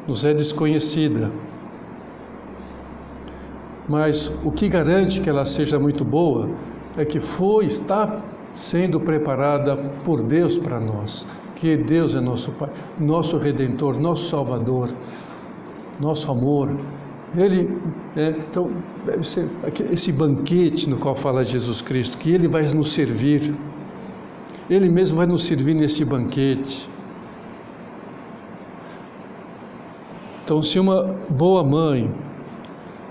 nos 0.07 0.25
é 0.25 0.33
desconhecida, 0.33 1.31
mas 3.87 4.31
o 4.43 4.51
que 4.51 4.67
garante 4.67 5.21
que 5.21 5.29
ela 5.29 5.45
seja 5.45 5.77
muito 5.77 6.03
boa 6.03 6.49
é 6.97 7.05
que 7.05 7.19
foi, 7.19 7.65
está 7.65 8.21
sendo 8.51 8.99
preparada 8.99 9.75
por 10.03 10.21
Deus 10.21 10.57
para 10.57 10.79
nós 10.79 11.27
que 11.55 11.77
Deus 11.77 12.13
é 12.15 12.21
nosso 12.21 12.51
Pai, 12.51 12.69
nosso 12.99 13.37
Redentor, 13.37 13.99
nosso 13.99 14.29
Salvador, 14.29 14.89
nosso 15.99 16.29
amor. 16.31 16.69
Ele, 17.35 17.77
é, 18.15 18.29
então, 18.29 18.69
ser 19.21 19.49
esse 19.91 20.11
banquete 20.11 20.89
no 20.89 20.97
qual 20.97 21.15
fala 21.15 21.43
Jesus 21.43 21.81
Cristo, 21.81 22.17
que 22.17 22.31
Ele 22.31 22.47
vai 22.47 22.63
nos 22.73 22.91
servir, 22.91 23.53
Ele 24.69 24.89
mesmo 24.89 25.17
vai 25.17 25.25
nos 25.25 25.43
servir 25.43 25.73
nesse 25.73 26.05
banquete. 26.05 26.89
Então, 30.43 30.61
se 30.61 30.77
uma 30.79 31.15
boa 31.29 31.63
mãe 31.63 32.13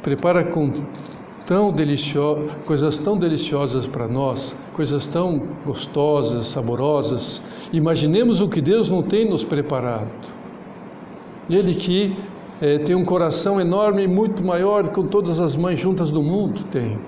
prepara 0.02 0.44
com 0.44 0.70
tão 1.46 1.72
coisas 2.64 2.98
tão 2.98 3.18
deliciosas 3.18 3.86
para 3.86 4.08
nós, 4.08 4.56
coisas 4.72 5.06
tão 5.06 5.42
gostosas, 5.64 6.46
saborosas. 6.46 7.42
Imaginemos 7.72 8.40
o 8.40 8.48
que 8.48 8.60
Deus 8.60 8.88
não 8.88 9.02
tem 9.02 9.28
nos 9.28 9.44
preparado. 9.44 10.32
Ele 11.48 11.74
que 11.74 12.16
é, 12.62 12.78
tem 12.78 12.96
um 12.96 13.04
coração 13.04 13.60
enorme 13.60 14.06
muito 14.06 14.42
maior 14.42 14.88
que 14.88 15.02
todas 15.08 15.38
as 15.38 15.54
mães 15.54 15.78
juntas 15.78 16.10
do 16.10 16.22
mundo 16.22 16.64
tem. 16.70 16.98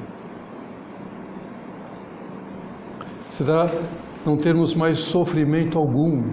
Será 3.30 3.66
não 4.24 4.36
termos 4.36 4.74
mais 4.74 4.98
sofrimento 4.98 5.78
algum, 5.78 6.30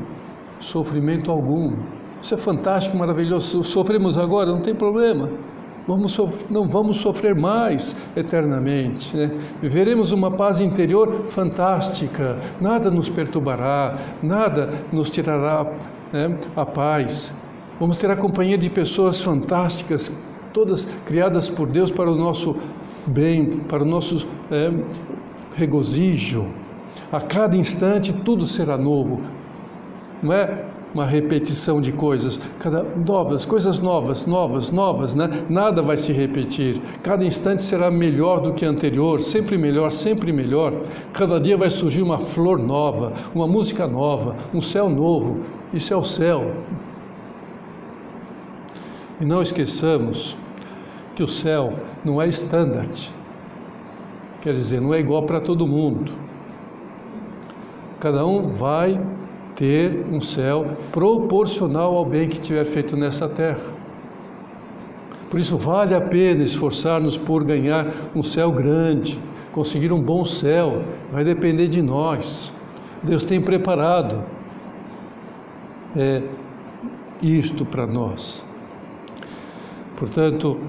sofrimento 0.60 1.32
algum. 1.32 1.74
Isso 2.22 2.34
é 2.34 2.38
fantástico, 2.38 2.98
maravilhoso. 2.98 3.64
Sofremos 3.64 4.18
agora, 4.18 4.52
não 4.52 4.62
tem 4.62 4.76
problema 4.76 5.30
vamos 5.88 6.18
não 6.50 6.68
vamos 6.68 6.98
sofrer 6.98 7.36
mais 7.36 7.96
eternamente. 8.16 9.16
Né? 9.16 9.32
Viveremos 9.62 10.12
uma 10.12 10.32
paz 10.32 10.62
interior 10.62 11.26
fantástica, 11.28 12.38
nada 12.60 12.90
nos 12.90 13.10
perturbará, 13.10 13.98
nada 14.22 14.70
nos 14.92 15.10
tirará 15.10 15.72
né, 16.12 16.38
a 16.56 16.66
paz. 16.66 17.36
Vamos 17.80 17.98
ter 17.98 18.10
a 18.10 18.16
companhia 18.16 18.58
de 18.58 18.70
pessoas 18.70 19.22
fantásticas, 19.22 20.16
todas 20.54 20.86
criadas 21.06 21.50
por 21.50 21.68
Deus 21.68 21.92
para 21.92 22.12
o 22.12 22.16
nosso 22.16 22.56
bem, 23.08 23.46
para 23.46 23.84
o 23.84 23.86
nosso 23.86 24.28
é, 24.52 24.72
regozijo. 25.56 26.48
A 27.12 27.20
cada 27.20 27.58
instante 27.58 28.14
tudo 28.14 28.46
será 28.46 28.78
novo. 28.78 29.22
Não 30.22 30.32
é 30.32 30.66
uma 30.94 31.06
repetição 31.06 31.82
de 31.82 31.92
coisas, 31.92 32.40
cada 32.60 32.84
novas, 32.84 33.46
coisas 33.46 33.80
novas, 33.80 34.26
novas, 34.26 34.72
novas, 34.72 35.16
né? 35.16 35.30
Nada 35.50 35.82
vai 35.82 35.98
se 35.98 36.14
repetir. 36.14 36.80
Cada 37.02 37.26
instante 37.26 37.64
será 37.64 37.90
melhor 37.90 38.40
do 38.40 38.54
que 38.54 38.66
anterior, 38.66 39.20
sempre 39.20 39.58
melhor, 39.58 39.90
sempre 39.90 40.32
melhor. 40.32 40.74
Cada 41.12 41.40
dia 41.40 41.58
vai 41.58 41.70
surgir 41.70 42.02
uma 42.02 42.20
flor 42.20 42.60
nova, 42.60 43.14
uma 43.34 43.48
música 43.48 43.88
nova, 43.88 44.36
um 44.54 44.62
céu 44.62 44.90
novo. 44.90 45.40
Isso 45.74 45.94
é 45.94 45.98
o 45.98 46.04
céu. 46.04 46.52
E 49.20 49.26
não 49.26 49.42
esqueçamos 49.42 50.38
que 51.16 51.24
o 51.24 51.28
céu 51.28 51.74
não 52.04 52.22
é 52.22 52.28
standard. 52.28 53.12
Quer 54.42 54.54
dizer, 54.54 54.82
não 54.82 54.94
é 54.94 55.00
igual 55.00 55.24
para 55.24 55.40
todo 55.40 55.66
mundo. 55.66 56.12
Cada 58.00 58.26
um 58.26 58.52
vai 58.52 59.00
ter 59.56 60.06
um 60.12 60.20
céu 60.20 60.66
proporcional 60.92 61.96
ao 61.96 62.06
bem 62.06 62.28
que 62.28 62.40
tiver 62.40 62.66
feito 62.66 62.98
nessa 62.98 63.28
terra. 63.28 63.64
Por 65.30 65.40
isso 65.40 65.58
vale 65.58 65.96
a 65.96 66.02
pena 66.02 66.44
esforçar-nos 66.44 67.18
por 67.18 67.44
ganhar 67.44 67.88
um 68.16 68.22
céu 68.22 68.52
grande, 68.52 69.20
conseguir 69.52 69.92
um 69.92 70.02
bom 70.02 70.24
céu, 70.24 70.84
vai 71.12 71.24
depender 71.24 71.68
de 71.68 71.82
nós. 71.82 72.54
Deus 73.02 73.24
tem 73.24 73.42
preparado 73.42 74.24
é, 75.96 76.22
isto 77.22 77.66
para 77.66 77.88
nós. 77.88 78.46
Portanto, 79.96 80.60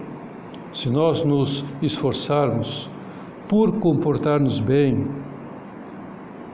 se 0.73 0.91
nós 0.91 1.25
nos 1.25 1.65
esforçarmos 1.83 2.91
por 3.49 3.79
comportar-nos 3.79 4.61
bem, 4.61 5.07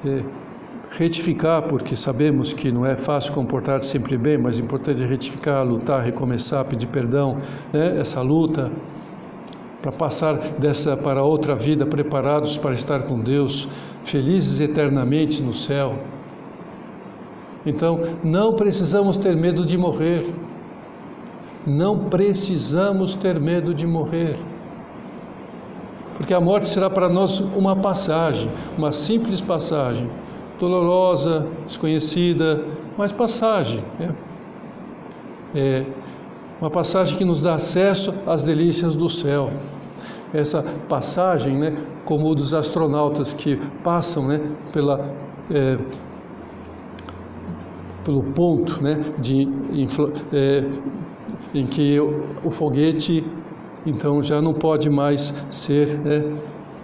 é, 0.04 0.24
retificar, 0.90 1.62
porque 1.62 1.94
sabemos 1.94 2.52
que 2.52 2.72
não 2.72 2.84
é 2.84 2.96
fácil 2.96 3.32
comportar 3.32 3.82
sempre 3.82 4.18
bem, 4.18 4.36
mas 4.36 4.58
é 4.58 4.62
importante 4.62 5.04
retificar, 5.04 5.64
lutar, 5.64 6.02
recomeçar, 6.02 6.64
pedir 6.64 6.88
perdão, 6.88 7.38
né? 7.72 7.98
essa 7.98 8.20
luta 8.20 8.70
para 9.80 9.92
passar 9.92 10.36
dessa 10.58 10.96
para 10.96 11.22
outra 11.22 11.54
vida 11.54 11.86
preparados 11.86 12.58
para 12.58 12.74
estar 12.74 13.02
com 13.02 13.20
Deus, 13.20 13.66
felizes 14.04 14.60
eternamente 14.60 15.42
no 15.42 15.54
céu. 15.54 15.98
Então, 17.64 18.00
não 18.22 18.54
precisamos 18.54 19.16
ter 19.16 19.36
medo 19.36 19.64
de 19.64 19.78
morrer. 19.78 20.26
Não 21.66 22.06
precisamos 22.10 23.14
ter 23.14 23.38
medo 23.38 23.72
de 23.72 23.86
morrer. 23.86 24.38
Porque 26.16 26.34
a 26.34 26.40
morte 26.40 26.66
será 26.66 26.90
para 26.90 27.08
nós 27.08 27.40
uma 27.40 27.76
passagem, 27.76 28.50
uma 28.76 28.92
simples 28.92 29.40
passagem 29.40 30.08
dolorosa, 30.60 31.46
desconhecida, 31.64 32.62
mas 32.96 33.10
passagem. 33.10 33.82
Né? 33.98 34.14
É 35.54 35.84
uma 36.60 36.70
passagem 36.70 37.16
que 37.16 37.24
nos 37.24 37.42
dá 37.42 37.54
acesso 37.54 38.14
às 38.26 38.42
delícias 38.42 38.94
do 38.94 39.08
céu. 39.08 39.48
Essa 40.32 40.62
passagem, 40.88 41.58
né, 41.58 41.74
como 42.04 42.34
dos 42.34 42.52
astronautas 42.54 43.32
que 43.32 43.56
passam 43.82 44.28
né, 44.28 44.40
pela, 44.72 45.00
é, 45.50 45.78
pelo 48.04 48.22
ponto 48.22 48.80
né, 48.82 49.00
de, 49.18 49.42
em, 49.42 49.86
é, 50.32 50.68
em 51.52 51.66
que 51.66 51.98
o, 51.98 52.26
o, 52.44 52.50
foguete 52.50 53.26
então 53.84 54.22
já 54.22 54.40
não 54.40 54.52
pode 54.52 54.88
mais 54.88 55.34
ser 55.48 55.98
né, 55.98 56.22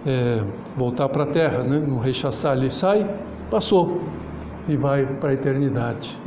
é, 0.05 0.43
voltar 0.75 1.07
para 1.07 1.23
a 1.23 1.27
Terra, 1.27 1.63
né, 1.63 1.79
não 1.79 1.99
rechaçar, 1.99 2.57
ele 2.57 2.69
sai 2.69 3.07
passou 3.49 4.01
e 4.67 4.75
vai 4.75 5.05
para 5.05 5.29
a 5.29 5.33
eternidade. 5.33 6.17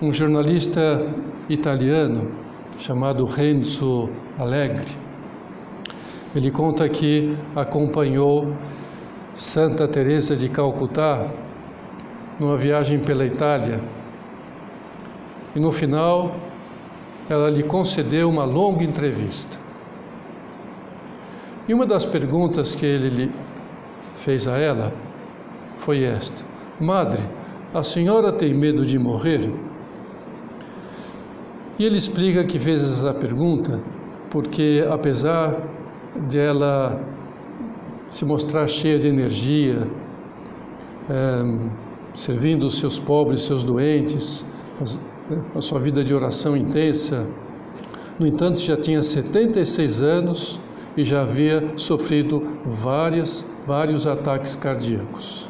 Um 0.00 0.12
jornalista 0.12 1.06
italiano 1.48 2.30
chamado 2.76 3.24
Renzo 3.24 4.10
Alegre, 4.38 4.86
ele 6.34 6.50
conta 6.50 6.88
que 6.88 7.36
acompanhou 7.54 8.54
Santa 9.34 9.86
Teresa 9.86 10.36
de 10.36 10.48
Calcutá 10.48 11.30
numa 12.38 12.56
viagem 12.56 12.98
pela 12.98 13.24
Itália 13.24 13.80
e 15.54 15.60
no 15.60 15.70
final 15.70 16.34
ela 17.28 17.48
lhe 17.48 17.62
concedeu 17.62 18.28
uma 18.28 18.44
longa 18.44 18.84
entrevista. 18.84 19.58
E 21.66 21.72
uma 21.72 21.86
das 21.86 22.04
perguntas 22.04 22.74
que 22.74 22.84
ele 22.84 23.32
fez 24.16 24.46
a 24.46 24.58
ela 24.58 24.92
foi 25.76 26.02
esta: 26.02 26.44
Madre, 26.80 27.22
a 27.72 27.82
senhora 27.82 28.32
tem 28.32 28.54
medo 28.54 28.84
de 28.84 28.98
morrer? 28.98 29.50
E 31.78 31.84
ele 31.84 31.96
explica 31.96 32.44
que 32.44 32.58
fez 32.58 32.82
essa 32.82 33.12
pergunta 33.12 33.82
porque, 34.30 34.84
apesar 34.90 35.56
de 36.28 36.38
ela 36.38 37.00
se 38.08 38.24
mostrar 38.24 38.66
cheia 38.66 38.98
de 38.98 39.08
energia, 39.08 39.88
é, 41.10 41.58
servindo 42.14 42.64
os 42.64 42.78
seus 42.78 42.98
pobres, 42.98 43.42
seus 43.42 43.64
doentes, 43.64 44.44
a 45.54 45.60
sua 45.60 45.80
vida 45.80 46.02
de 46.04 46.14
oração 46.14 46.56
intensa, 46.56 47.26
no 48.18 48.26
entanto, 48.26 48.60
já 48.60 48.76
tinha 48.76 49.02
76 49.02 50.02
anos 50.02 50.60
e 50.96 51.02
já 51.02 51.22
havia 51.22 51.72
sofrido 51.76 52.46
várias, 52.64 53.50
vários 53.66 54.06
ataques 54.06 54.54
cardíacos. 54.54 55.48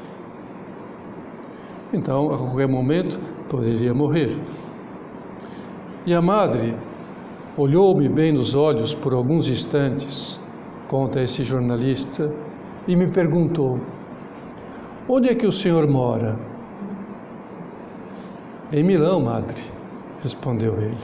Então, 1.95 2.35
a 2.35 2.37
qualquer 2.37 2.67
momento, 2.67 3.21
poderia 3.49 3.95
morrer. 3.95 4.37
E 6.05 6.13
a 6.13 6.21
madre 6.21 6.75
olhou-me 7.57 8.09
bem 8.09 8.33
nos 8.33 8.57
olhos 8.57 8.93
por 8.93 9.15
alguns 9.15 9.49
instantes, 9.49 10.41
conta 10.89 11.23
esse 11.23 11.45
jornalista, 11.45 12.33
e 12.89 12.97
me 12.97 13.09
perguntou: 13.09 13.79
Onde 15.09 15.29
é 15.29 15.37
que 15.37 15.47
o 15.47 15.53
senhor 15.53 15.87
mora? 15.87 16.37
Em 18.73 18.83
Milão, 18.83 19.21
madre, 19.21 19.63
respondeu 20.21 20.75
ele. 20.75 20.97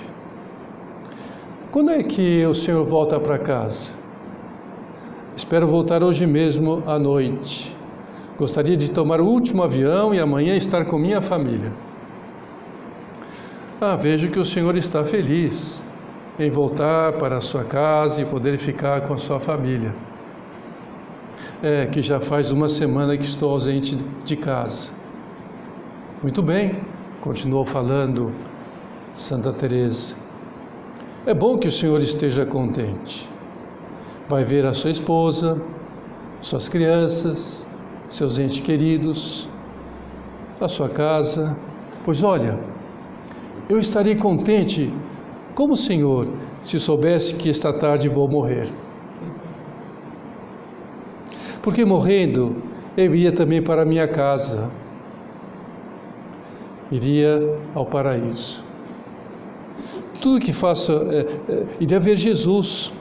Quando 1.71 1.93
é 1.93 2.03
que 2.03 2.45
o 2.45 2.53
senhor 2.53 2.85
volta 2.85 3.21
para 3.21 3.39
casa? 3.39 3.95
Espero 5.37 5.69
voltar 5.69 6.03
hoje 6.03 6.27
mesmo 6.27 6.83
à 6.85 6.99
noite. 6.99 7.80
Gostaria 8.41 8.75
de 8.75 8.91
tomar 8.91 9.21
o 9.21 9.27
último 9.27 9.63
avião 9.63 10.15
e 10.15 10.19
amanhã 10.19 10.57
estar 10.57 10.87
com 10.87 10.99
minha 10.99 11.21
família. 11.21 11.71
Ah, 13.79 13.97
vejo 13.97 14.31
que 14.31 14.39
o 14.39 14.45
senhor 14.47 14.75
está 14.79 15.05
feliz 15.05 15.85
em 16.39 16.51
voltar 16.51 17.19
para 17.19 17.37
a 17.37 17.41
sua 17.43 17.65
casa 17.65 18.23
e 18.23 18.25
poder 18.25 18.57
ficar 18.57 19.03
com 19.03 19.13
a 19.13 19.19
sua 19.19 19.39
família. 19.39 19.95
É 21.63 21.85
que 21.85 22.01
já 22.01 22.19
faz 22.19 22.51
uma 22.51 22.67
semana 22.67 23.15
que 23.15 23.25
estou 23.25 23.51
ausente 23.51 23.97
de 24.25 24.37
casa. 24.37 24.91
Muito 26.23 26.43
bem, 26.43 26.81
continuou 27.21 27.67
falando 27.67 28.33
Santa 29.15 29.53
Teresa. 29.53 30.15
É 31.27 31.35
bom 31.35 31.59
que 31.59 31.69
o 31.69 31.71
senhor 31.71 32.01
esteja 32.01 32.47
contente. 32.47 33.29
Vai 34.27 34.45
ver 34.45 34.65
a 34.65 34.73
sua 34.73 34.91
esposa, 34.91 35.61
suas 36.41 36.71
crianças, 36.71 37.69
seus 38.11 38.39
entes 38.39 38.61
queridos, 38.61 39.49
a 40.61 40.69
sua 40.69 40.89
casa. 40.89 41.57
Pois 42.05 42.23
olha, 42.23 42.61
eu 43.69 43.79
estaria 43.79 44.17
contente 44.17 44.93
como 45.55 45.73
o 45.73 45.77
Senhor 45.77 46.29
se 46.61 46.79
soubesse 46.79 47.35
que 47.37 47.49
esta 47.49 47.73
tarde 47.73 48.09
vou 48.09 48.29
morrer. 48.29 48.69
Porque 51.63 51.85
morrendo, 51.85 52.57
eu 52.97 53.15
iria 53.15 53.33
também 53.33 53.63
para 53.63 53.83
a 53.83 53.85
minha 53.85 54.09
casa, 54.09 54.71
iria 56.91 57.59
ao 57.75 57.87
paraíso. 57.87 58.65
Tudo 60.21 60.41
que 60.41 60.53
faço, 60.53 60.93
é, 60.93 61.21
é, 61.53 61.67
iria 61.79 62.01
ver 62.01 62.17
Jesus. 62.17 62.93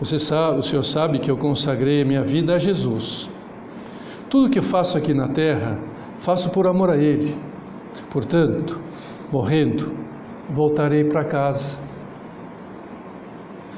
Você 0.00 0.18
sabe, 0.18 0.60
o 0.60 0.62
Senhor 0.62 0.82
sabe 0.82 1.18
que 1.18 1.30
eu 1.30 1.36
consagrei 1.36 2.00
a 2.00 2.04
minha 2.06 2.22
vida 2.22 2.54
a 2.54 2.58
Jesus. 2.58 3.28
Tudo 4.30 4.48
que 4.48 4.62
faço 4.62 4.96
aqui 4.96 5.12
na 5.12 5.28
terra, 5.28 5.78
faço 6.18 6.48
por 6.48 6.66
amor 6.66 6.88
a 6.88 6.96
Ele. 6.96 7.36
Portanto, 8.08 8.80
morrendo, 9.30 9.92
voltarei 10.48 11.04
para 11.04 11.22
casa. 11.22 11.76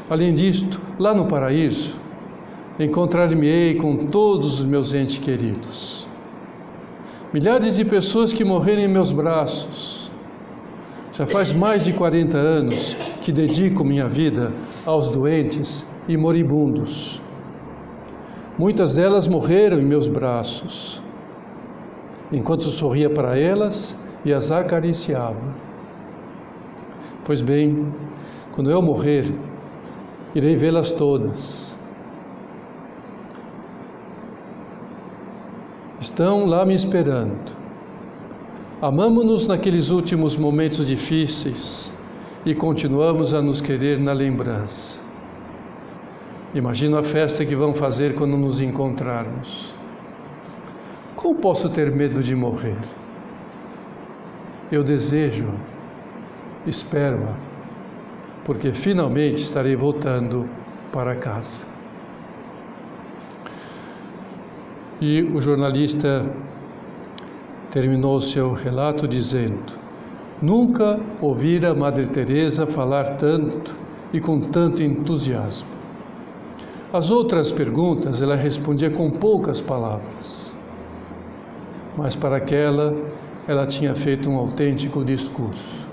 Além 0.09 0.33
disto, 0.33 0.81
lá 0.97 1.13
no 1.13 1.27
paraíso, 1.27 2.01
encontrar-me-ei 2.79 3.75
com 3.75 4.07
todos 4.07 4.61
os 4.61 4.65
meus 4.65 4.95
entes 4.95 5.19
queridos. 5.19 6.07
Milhares 7.33 7.77
de 7.77 7.85
pessoas 7.85 8.33
que 8.33 8.45
morreram 8.45 8.83
em 8.83 8.89
meus 8.89 9.11
braços. 9.11 10.09
Já 11.13 11.27
faz 11.27 11.53
mais 11.53 11.85
de 11.85 11.93
40 11.93 12.39
anos 12.39 12.95
que 13.21 13.33
dedico 13.33 13.83
minha 13.83 14.09
vida 14.09 14.53
aos 14.87 15.09
doentes 15.09 15.85
e 16.09 16.17
moribundos. 16.17 17.21
Muitas 18.59 18.95
delas 18.95 19.27
morreram 19.27 19.81
em 19.81 19.85
meus 19.85 20.09
braços, 20.09 21.03
enquanto 22.31 22.65
sorria 22.65 23.09
para 23.09 23.39
elas 23.39 23.99
e 24.25 24.33
as 24.33 24.51
acariciava. 24.51 25.41
Pois 27.25 27.41
bem, 27.41 27.93
quando 28.53 28.71
eu 28.71 28.83
morrer, 28.83 29.33
irei 30.35 30.57
vê-las 30.57 30.91
todas. 30.91 31.77
Estão 36.01 36.47
lá 36.47 36.67
me 36.67 36.75
esperando. 36.75 37.57
Amamos-nos 38.81 39.47
naqueles 39.47 39.91
últimos 39.91 40.37
momentos 40.37 40.85
difíceis 40.85 41.93
e 42.45 42.53
continuamos 42.53 43.33
a 43.33 43.41
nos 43.41 43.61
querer 43.61 44.01
na 44.01 44.13
lembrança. 44.13 45.01
Imagino 46.55 46.99
a 46.99 47.03
festa 47.03 47.47
que 47.47 47.57
vão 47.57 47.75
fazer 47.75 48.15
quando 48.15 48.37
nos 48.37 48.61
encontrarmos. 48.61 49.75
Como 51.17 51.37
posso 51.37 51.71
ter 51.71 51.91
medo 51.91 52.23
de 52.23 52.37
morrer? 52.37 52.77
Eu 54.71 54.85
desejo 54.85 55.49
espero-a, 56.67 57.35
porque 58.45 58.73
finalmente 58.73 59.43
estarei 59.43 59.75
voltando 59.75 60.49
para 60.93 61.15
casa. 61.17 61.67
E 65.01 65.23
o 65.23 65.41
jornalista 65.41 66.31
terminou 67.71 68.21
seu 68.21 68.53
relato 68.53 69.09
dizendo: 69.09 69.73
Nunca 70.41 71.01
ouvira 71.21 71.75
Madre 71.75 72.07
Teresa 72.07 72.67
falar 72.67 73.17
tanto 73.17 73.75
e 74.13 74.21
com 74.21 74.39
tanto 74.39 74.83
entusiasmo. 74.83 75.82
As 76.93 77.11
outras 77.11 77.51
perguntas 77.51 78.21
ela 78.21 78.37
respondia 78.37 78.91
com 78.91 79.09
poucas 79.11 79.63
palavras, 79.63 80.55
mas 81.97 82.15
para 82.15 82.37
aquela 82.37 82.95
ela 83.49 83.65
tinha 83.65 83.95
feito 83.95 84.29
um 84.29 84.37
autêntico 84.37 85.03
discurso. 85.03 85.89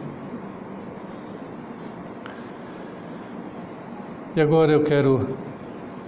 E 4.35 4.41
agora 4.41 4.73
eu 4.73 4.83
quero 4.83 5.25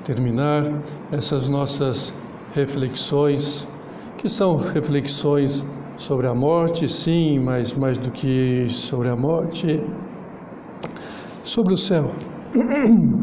terminar 0.04 0.64
essas 1.10 1.48
nossas 1.48 2.14
reflexões, 2.54 3.66
que 4.18 4.28
são 4.28 4.58
reflexões 4.58 5.66
sobre 5.96 6.28
a 6.28 6.36
morte, 6.36 6.90
sim, 6.90 7.40
mas 7.40 7.74
mais 7.74 7.98
do 7.98 8.12
que 8.12 8.68
sobre 8.70 9.08
a 9.08 9.16
morte, 9.16 9.82
sobre 11.46 11.74
o 11.74 11.78
céu, 11.78 12.12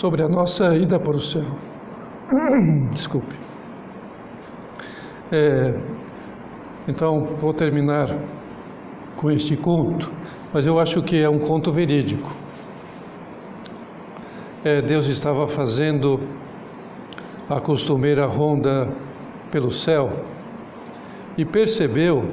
sobre 0.00 0.22
a 0.22 0.28
nossa 0.28 0.76
ida 0.76 0.98
para 0.98 1.16
o 1.16 1.20
céu. 1.20 1.46
Desculpe. 2.92 3.34
É, 5.32 5.74
então, 6.86 7.36
vou 7.38 7.52
terminar 7.52 8.08
com 9.16 9.30
este 9.30 9.56
conto, 9.56 10.12
mas 10.52 10.66
eu 10.66 10.78
acho 10.78 11.02
que 11.02 11.22
é 11.22 11.28
um 11.28 11.38
conto 11.38 11.72
verídico 11.72 12.30
é, 14.66 14.82
Deus 14.82 15.06
estava 15.06 15.46
fazendo 15.46 16.18
a 17.48 17.60
costumeira 17.60 18.26
ronda 18.26 18.88
pelo 19.48 19.70
céu 19.70 20.10
e 21.38 21.44
percebeu 21.44 22.32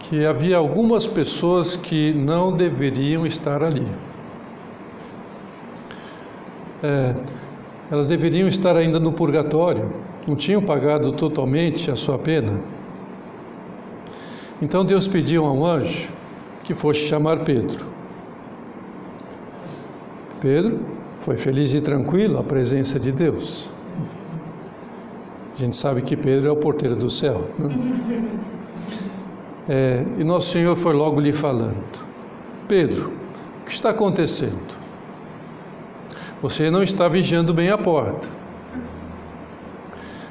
que 0.00 0.26
havia 0.26 0.56
algumas 0.56 1.06
pessoas 1.06 1.76
que 1.76 2.12
não 2.12 2.56
deveriam 2.56 3.24
estar 3.24 3.62
ali. 3.62 3.86
É, 6.82 7.14
elas 7.90 8.06
deveriam 8.06 8.46
estar 8.46 8.76
ainda 8.76 9.00
no 9.00 9.12
purgatório, 9.12 9.92
não 10.26 10.36
tinham 10.36 10.62
pagado 10.62 11.12
totalmente 11.12 11.90
a 11.90 11.96
sua 11.96 12.18
pena. 12.18 12.60
Então 14.62 14.84
Deus 14.84 15.08
pediu 15.08 15.44
a 15.44 15.52
um 15.52 15.64
anjo 15.64 16.12
que 16.62 16.74
fosse 16.74 17.00
chamar 17.00 17.40
Pedro. 17.40 17.86
Pedro 20.40 20.78
foi 21.16 21.36
feliz 21.36 21.74
e 21.74 21.80
tranquilo 21.80 22.38
a 22.38 22.42
presença 22.42 22.98
de 22.98 23.12
Deus. 23.12 23.70
A 25.54 25.58
gente 25.58 25.76
sabe 25.76 26.00
que 26.00 26.16
Pedro 26.16 26.48
é 26.48 26.50
o 26.50 26.56
porteiro 26.56 26.96
do 26.96 27.10
céu. 27.10 27.50
Né? 27.58 28.38
É, 29.68 30.04
e 30.18 30.24
Nosso 30.24 30.50
Senhor 30.50 30.74
foi 30.76 30.94
logo 30.94 31.20
lhe 31.20 31.32
falando: 31.32 32.06
Pedro, 32.66 33.12
o 33.60 33.64
que 33.64 33.72
está 33.72 33.90
acontecendo? 33.90 34.79
Você 36.42 36.70
não 36.70 36.82
está 36.82 37.06
vigiando 37.06 37.52
bem 37.52 37.70
a 37.70 37.76
porta. 37.76 38.28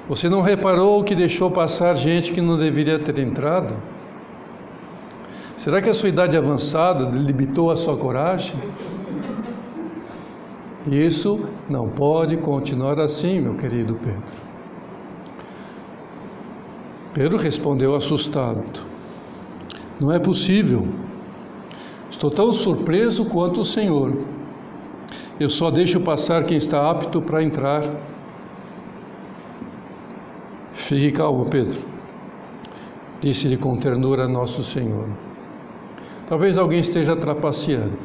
Você 0.08 0.28
não 0.28 0.42
reparou 0.42 1.04
que 1.04 1.14
deixou 1.14 1.52
passar 1.52 1.96
gente 1.96 2.32
que 2.32 2.42
não 2.42 2.58
deveria 2.58 2.98
ter 2.98 3.20
entrado? 3.20 3.76
Será 5.56 5.82
que 5.82 5.90
a 5.90 5.94
sua 5.94 6.10
idade 6.10 6.36
avançada 6.36 7.04
limitou 7.16 7.70
a 7.70 7.76
sua 7.76 7.96
coragem? 7.96 8.58
Isso 10.90 11.48
não 11.70 11.90
pode 11.90 12.38
continuar 12.38 13.00
assim, 13.00 13.40
meu 13.40 13.54
querido 13.54 13.94
Pedro. 13.96 14.50
Pedro 17.14 17.38
respondeu 17.38 17.94
assustado: 17.94 18.64
Não 20.00 20.12
é 20.12 20.18
possível. 20.18 20.88
Estou 22.10 22.32
tão 22.32 22.52
surpreso 22.52 23.26
quanto 23.26 23.62
o 23.62 23.66
Senhor. 23.66 24.39
Eu 25.40 25.48
só 25.48 25.72
deixo 25.72 26.02
passar 26.02 26.44
quem 26.44 26.58
está 26.58 26.92
apto 26.92 27.22
para 27.22 27.42
entrar. 27.42 27.84
Fique 30.74 31.14
calmo, 31.14 31.46
Pedro, 31.46 31.80
disse-lhe 33.22 33.56
com 33.56 33.78
ternura 33.78 34.28
Nosso 34.28 34.64
Senhor. 34.64 35.08
Talvez 36.28 36.58
alguém 36.58 36.82
esteja 36.82 37.16
trapaceando. 37.16 37.98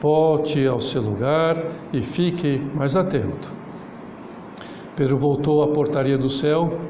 Volte 0.00 0.66
ao 0.66 0.80
seu 0.80 1.00
lugar 1.00 1.62
e 1.92 2.02
fique 2.02 2.58
mais 2.74 2.96
atento. 2.96 3.52
Pedro 4.96 5.16
voltou 5.16 5.62
à 5.62 5.68
portaria 5.68 6.18
do 6.18 6.28
céu, 6.28 6.80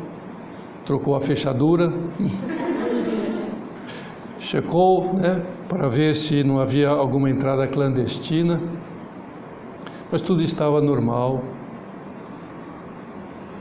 trocou 0.87 1.15
a 1.15 1.21
fechadura, 1.21 1.93
checou 4.53 5.15
né, 5.15 5.43
para 5.67 5.89
ver 5.89 6.15
se 6.15 6.45
não 6.45 6.61
havia 6.61 6.91
alguma 6.91 7.31
entrada 7.31 7.67
clandestina, 7.67 8.61
mas 10.11 10.21
tudo 10.21 10.43
estava 10.43 10.79
normal. 10.79 11.43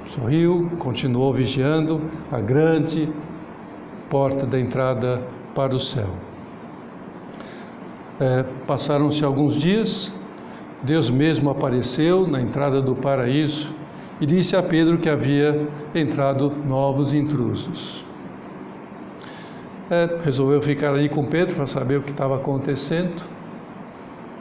Sorriu, 0.06 0.70
continuou 0.78 1.32
vigiando 1.32 2.02
a 2.30 2.42
grande 2.42 3.08
porta 4.10 4.46
da 4.46 4.60
entrada 4.60 5.22
para 5.56 5.74
o 5.74 5.80
céu. 5.80 6.10
É, 8.20 8.44
Passaram-se 8.68 9.24
alguns 9.24 9.56
dias, 9.56 10.14
Deus 10.84 11.10
mesmo 11.10 11.50
apareceu 11.50 12.28
na 12.28 12.42
entrada 12.42 12.82
do 12.82 12.96
paraíso 12.96 13.74
e 14.20 14.26
disse 14.26 14.58
a 14.58 14.62
Pedro 14.62 14.98
que 14.98 15.08
havia 15.08 15.70
entrado 15.96 16.52
novos 16.68 17.14
intrusos. 17.14 18.11
É, 19.90 20.20
resolveu 20.24 20.62
ficar 20.62 20.94
ali 20.94 21.10
com 21.10 21.26
Pedro 21.26 21.56
para 21.56 21.66
saber 21.66 21.98
o 21.98 22.02
que 22.02 22.12
estava 22.12 22.36
acontecendo, 22.36 23.22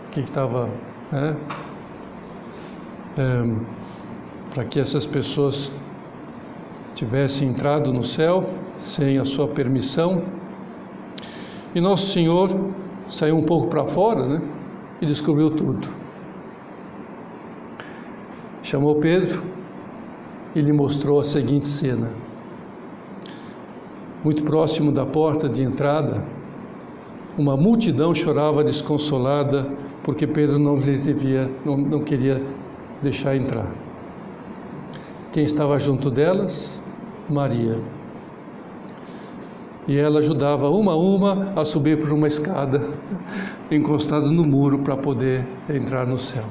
o 0.07 0.11
que 0.11 0.21
estava. 0.21 0.69
Né, 1.11 1.37
é, 3.19 3.81
para 4.55 4.65
que 4.65 4.81
essas 4.81 5.07
pessoas 5.07 5.73
tivessem 6.95 7.49
entrado 7.49 7.93
no 7.93 8.03
céu 8.03 8.47
sem 8.77 9.19
a 9.19 9.25
sua 9.25 9.49
permissão. 9.49 10.25
E 11.75 11.81
Nosso 11.81 12.13
Senhor 12.13 12.73
saiu 13.07 13.37
um 13.37 13.45
pouco 13.45 13.69
para 13.69 13.87
fora 13.87 14.27
né, 14.27 14.43
e 15.01 15.07
descobriu 15.07 15.51
tudo. 15.51 15.89
Chamou 18.63 18.97
Pedro 18.97 19.43
e 20.55 20.61
lhe 20.61 20.73
mostrou 20.73 21.21
a 21.21 21.25
seguinte 21.25 21.67
cena. 21.67 22.13
Muito 24.23 24.45
próximo 24.45 24.93
da 24.93 25.07
porta 25.07 25.49
de 25.49 25.63
entrada, 25.63 26.25
uma 27.39 27.57
multidão 27.57 28.15
chorava 28.15 28.63
desconsolada 28.63 29.67
porque 30.03 30.27
Pedro 30.27 30.59
não 30.59 30.77
lhes 30.77 31.05
devia, 31.05 31.51
não, 31.65 31.77
não 31.77 32.01
queria 32.01 32.43
deixar 33.03 33.37
entrar. 33.37 33.71
Quem 35.33 35.45
estava 35.45 35.79
junto 35.79 36.11
delas? 36.11 36.83
Maria 37.29 37.79
e 39.91 39.99
ela 39.99 40.21
ajudava 40.21 40.69
uma 40.71 40.93
a 40.93 40.97
uma 40.97 41.53
a 41.57 41.65
subir 41.65 41.99
por 41.99 42.13
uma 42.13 42.29
escada 42.29 42.81
encostada 43.71 44.31
no 44.31 44.45
muro 44.45 44.79
para 44.79 44.97
poder 44.97 45.45
entrar 45.69 46.07
no 46.07 46.17
céu. 46.17 46.45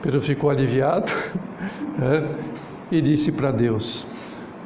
Pedro 0.00 0.20
ficou 0.20 0.50
aliviado 0.50 1.12
é, 2.00 2.24
e 2.92 3.00
disse 3.00 3.32
para 3.32 3.50
Deus: 3.50 4.06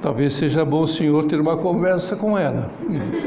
Talvez 0.05 0.35
seja 0.35 0.67
bom 0.67 0.83
o 0.83 0.87
Senhor 0.87 1.25
ter 1.25 1.41
uma 1.41 1.57
conversa 1.57 2.15
com 2.15 2.37
ela. 2.37 2.71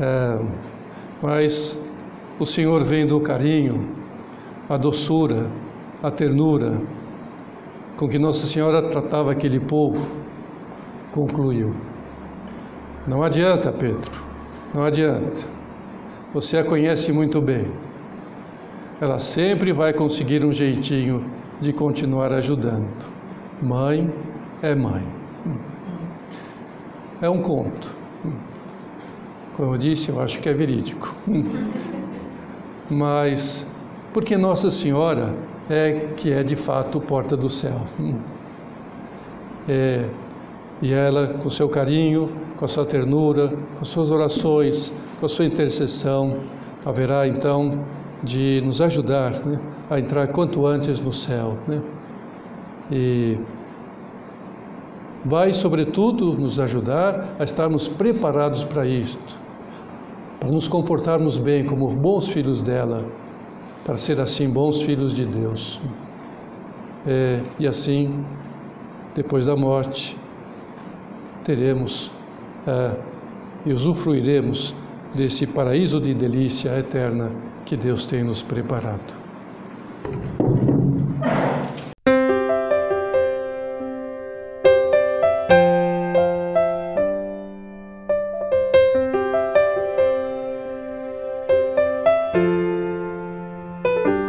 É, 0.00 0.38
mas 1.20 1.76
o 2.38 2.46
Senhor 2.46 2.84
vendo 2.84 3.16
o 3.16 3.20
carinho, 3.20 3.96
a 4.68 4.76
doçura, 4.76 5.50
a 6.00 6.08
ternura 6.08 6.80
com 7.96 8.08
que 8.08 8.16
Nossa 8.16 8.46
Senhora 8.46 8.80
tratava 8.80 9.32
aquele 9.32 9.58
povo, 9.58 10.14
concluiu. 11.10 11.74
Não 13.08 13.24
adianta, 13.24 13.72
Pedro, 13.72 14.22
não 14.72 14.84
adianta. 14.84 15.48
Você 16.32 16.58
a 16.58 16.64
conhece 16.64 17.12
muito 17.12 17.40
bem. 17.40 17.66
Ela 19.00 19.18
sempre 19.18 19.72
vai 19.72 19.92
conseguir 19.92 20.44
um 20.44 20.52
jeitinho 20.52 21.24
de 21.60 21.72
continuar 21.72 22.32
ajudando. 22.32 23.17
Mãe 23.60 24.12
é 24.62 24.74
mãe. 24.74 25.04
É 27.20 27.28
um 27.28 27.42
conto. 27.42 27.94
Como 29.56 29.74
eu 29.74 29.78
disse, 29.78 30.10
eu 30.10 30.20
acho 30.20 30.40
que 30.40 30.48
é 30.48 30.54
verídico. 30.54 31.14
Mas 32.88 33.66
porque 34.12 34.36
Nossa 34.36 34.70
Senhora 34.70 35.34
é 35.68 36.08
que 36.16 36.32
é 36.32 36.42
de 36.42 36.56
fato 36.56 37.00
porta 37.00 37.36
do 37.36 37.48
céu. 37.48 37.80
É, 39.68 40.08
e 40.80 40.92
ela, 40.92 41.34
com 41.42 41.50
seu 41.50 41.68
carinho, 41.68 42.30
com 42.56 42.64
a 42.64 42.68
sua 42.68 42.86
ternura, 42.86 43.48
com 43.48 43.82
as 43.82 43.88
suas 43.88 44.10
orações, 44.10 44.92
com 45.20 45.26
a 45.26 45.28
sua 45.28 45.44
intercessão, 45.44 46.38
haverá 46.86 47.28
então 47.28 47.70
de 48.22 48.62
nos 48.64 48.80
ajudar 48.80 49.32
né, 49.44 49.60
a 49.90 49.98
entrar 49.98 50.28
quanto 50.28 50.66
antes 50.66 51.00
no 51.00 51.12
céu. 51.12 51.58
Né? 51.66 51.82
E 52.90 53.38
vai, 55.24 55.52
sobretudo, 55.52 56.32
nos 56.34 56.58
ajudar 56.58 57.36
a 57.38 57.44
estarmos 57.44 57.86
preparados 57.86 58.64
para 58.64 58.86
isto, 58.86 59.38
para 60.40 60.50
nos 60.50 60.66
comportarmos 60.66 61.36
bem 61.36 61.64
como 61.64 61.88
bons 61.88 62.28
filhos 62.28 62.62
dela, 62.62 63.04
para 63.84 63.96
ser 63.96 64.20
assim 64.20 64.48
bons 64.48 64.82
filhos 64.82 65.14
de 65.14 65.24
Deus. 65.26 65.80
É, 67.06 67.42
e 67.58 67.66
assim, 67.66 68.24
depois 69.14 69.46
da 69.46 69.56
morte, 69.56 70.16
teremos 71.44 72.12
é, 72.66 72.96
e 73.64 73.72
usufruiremos 73.72 74.74
desse 75.14 75.46
paraíso 75.46 76.00
de 76.00 76.14
delícia 76.14 76.78
eterna 76.78 77.30
que 77.64 77.76
Deus 77.76 78.04
tem 78.06 78.22
nos 78.22 78.42
preparado. 78.42 79.14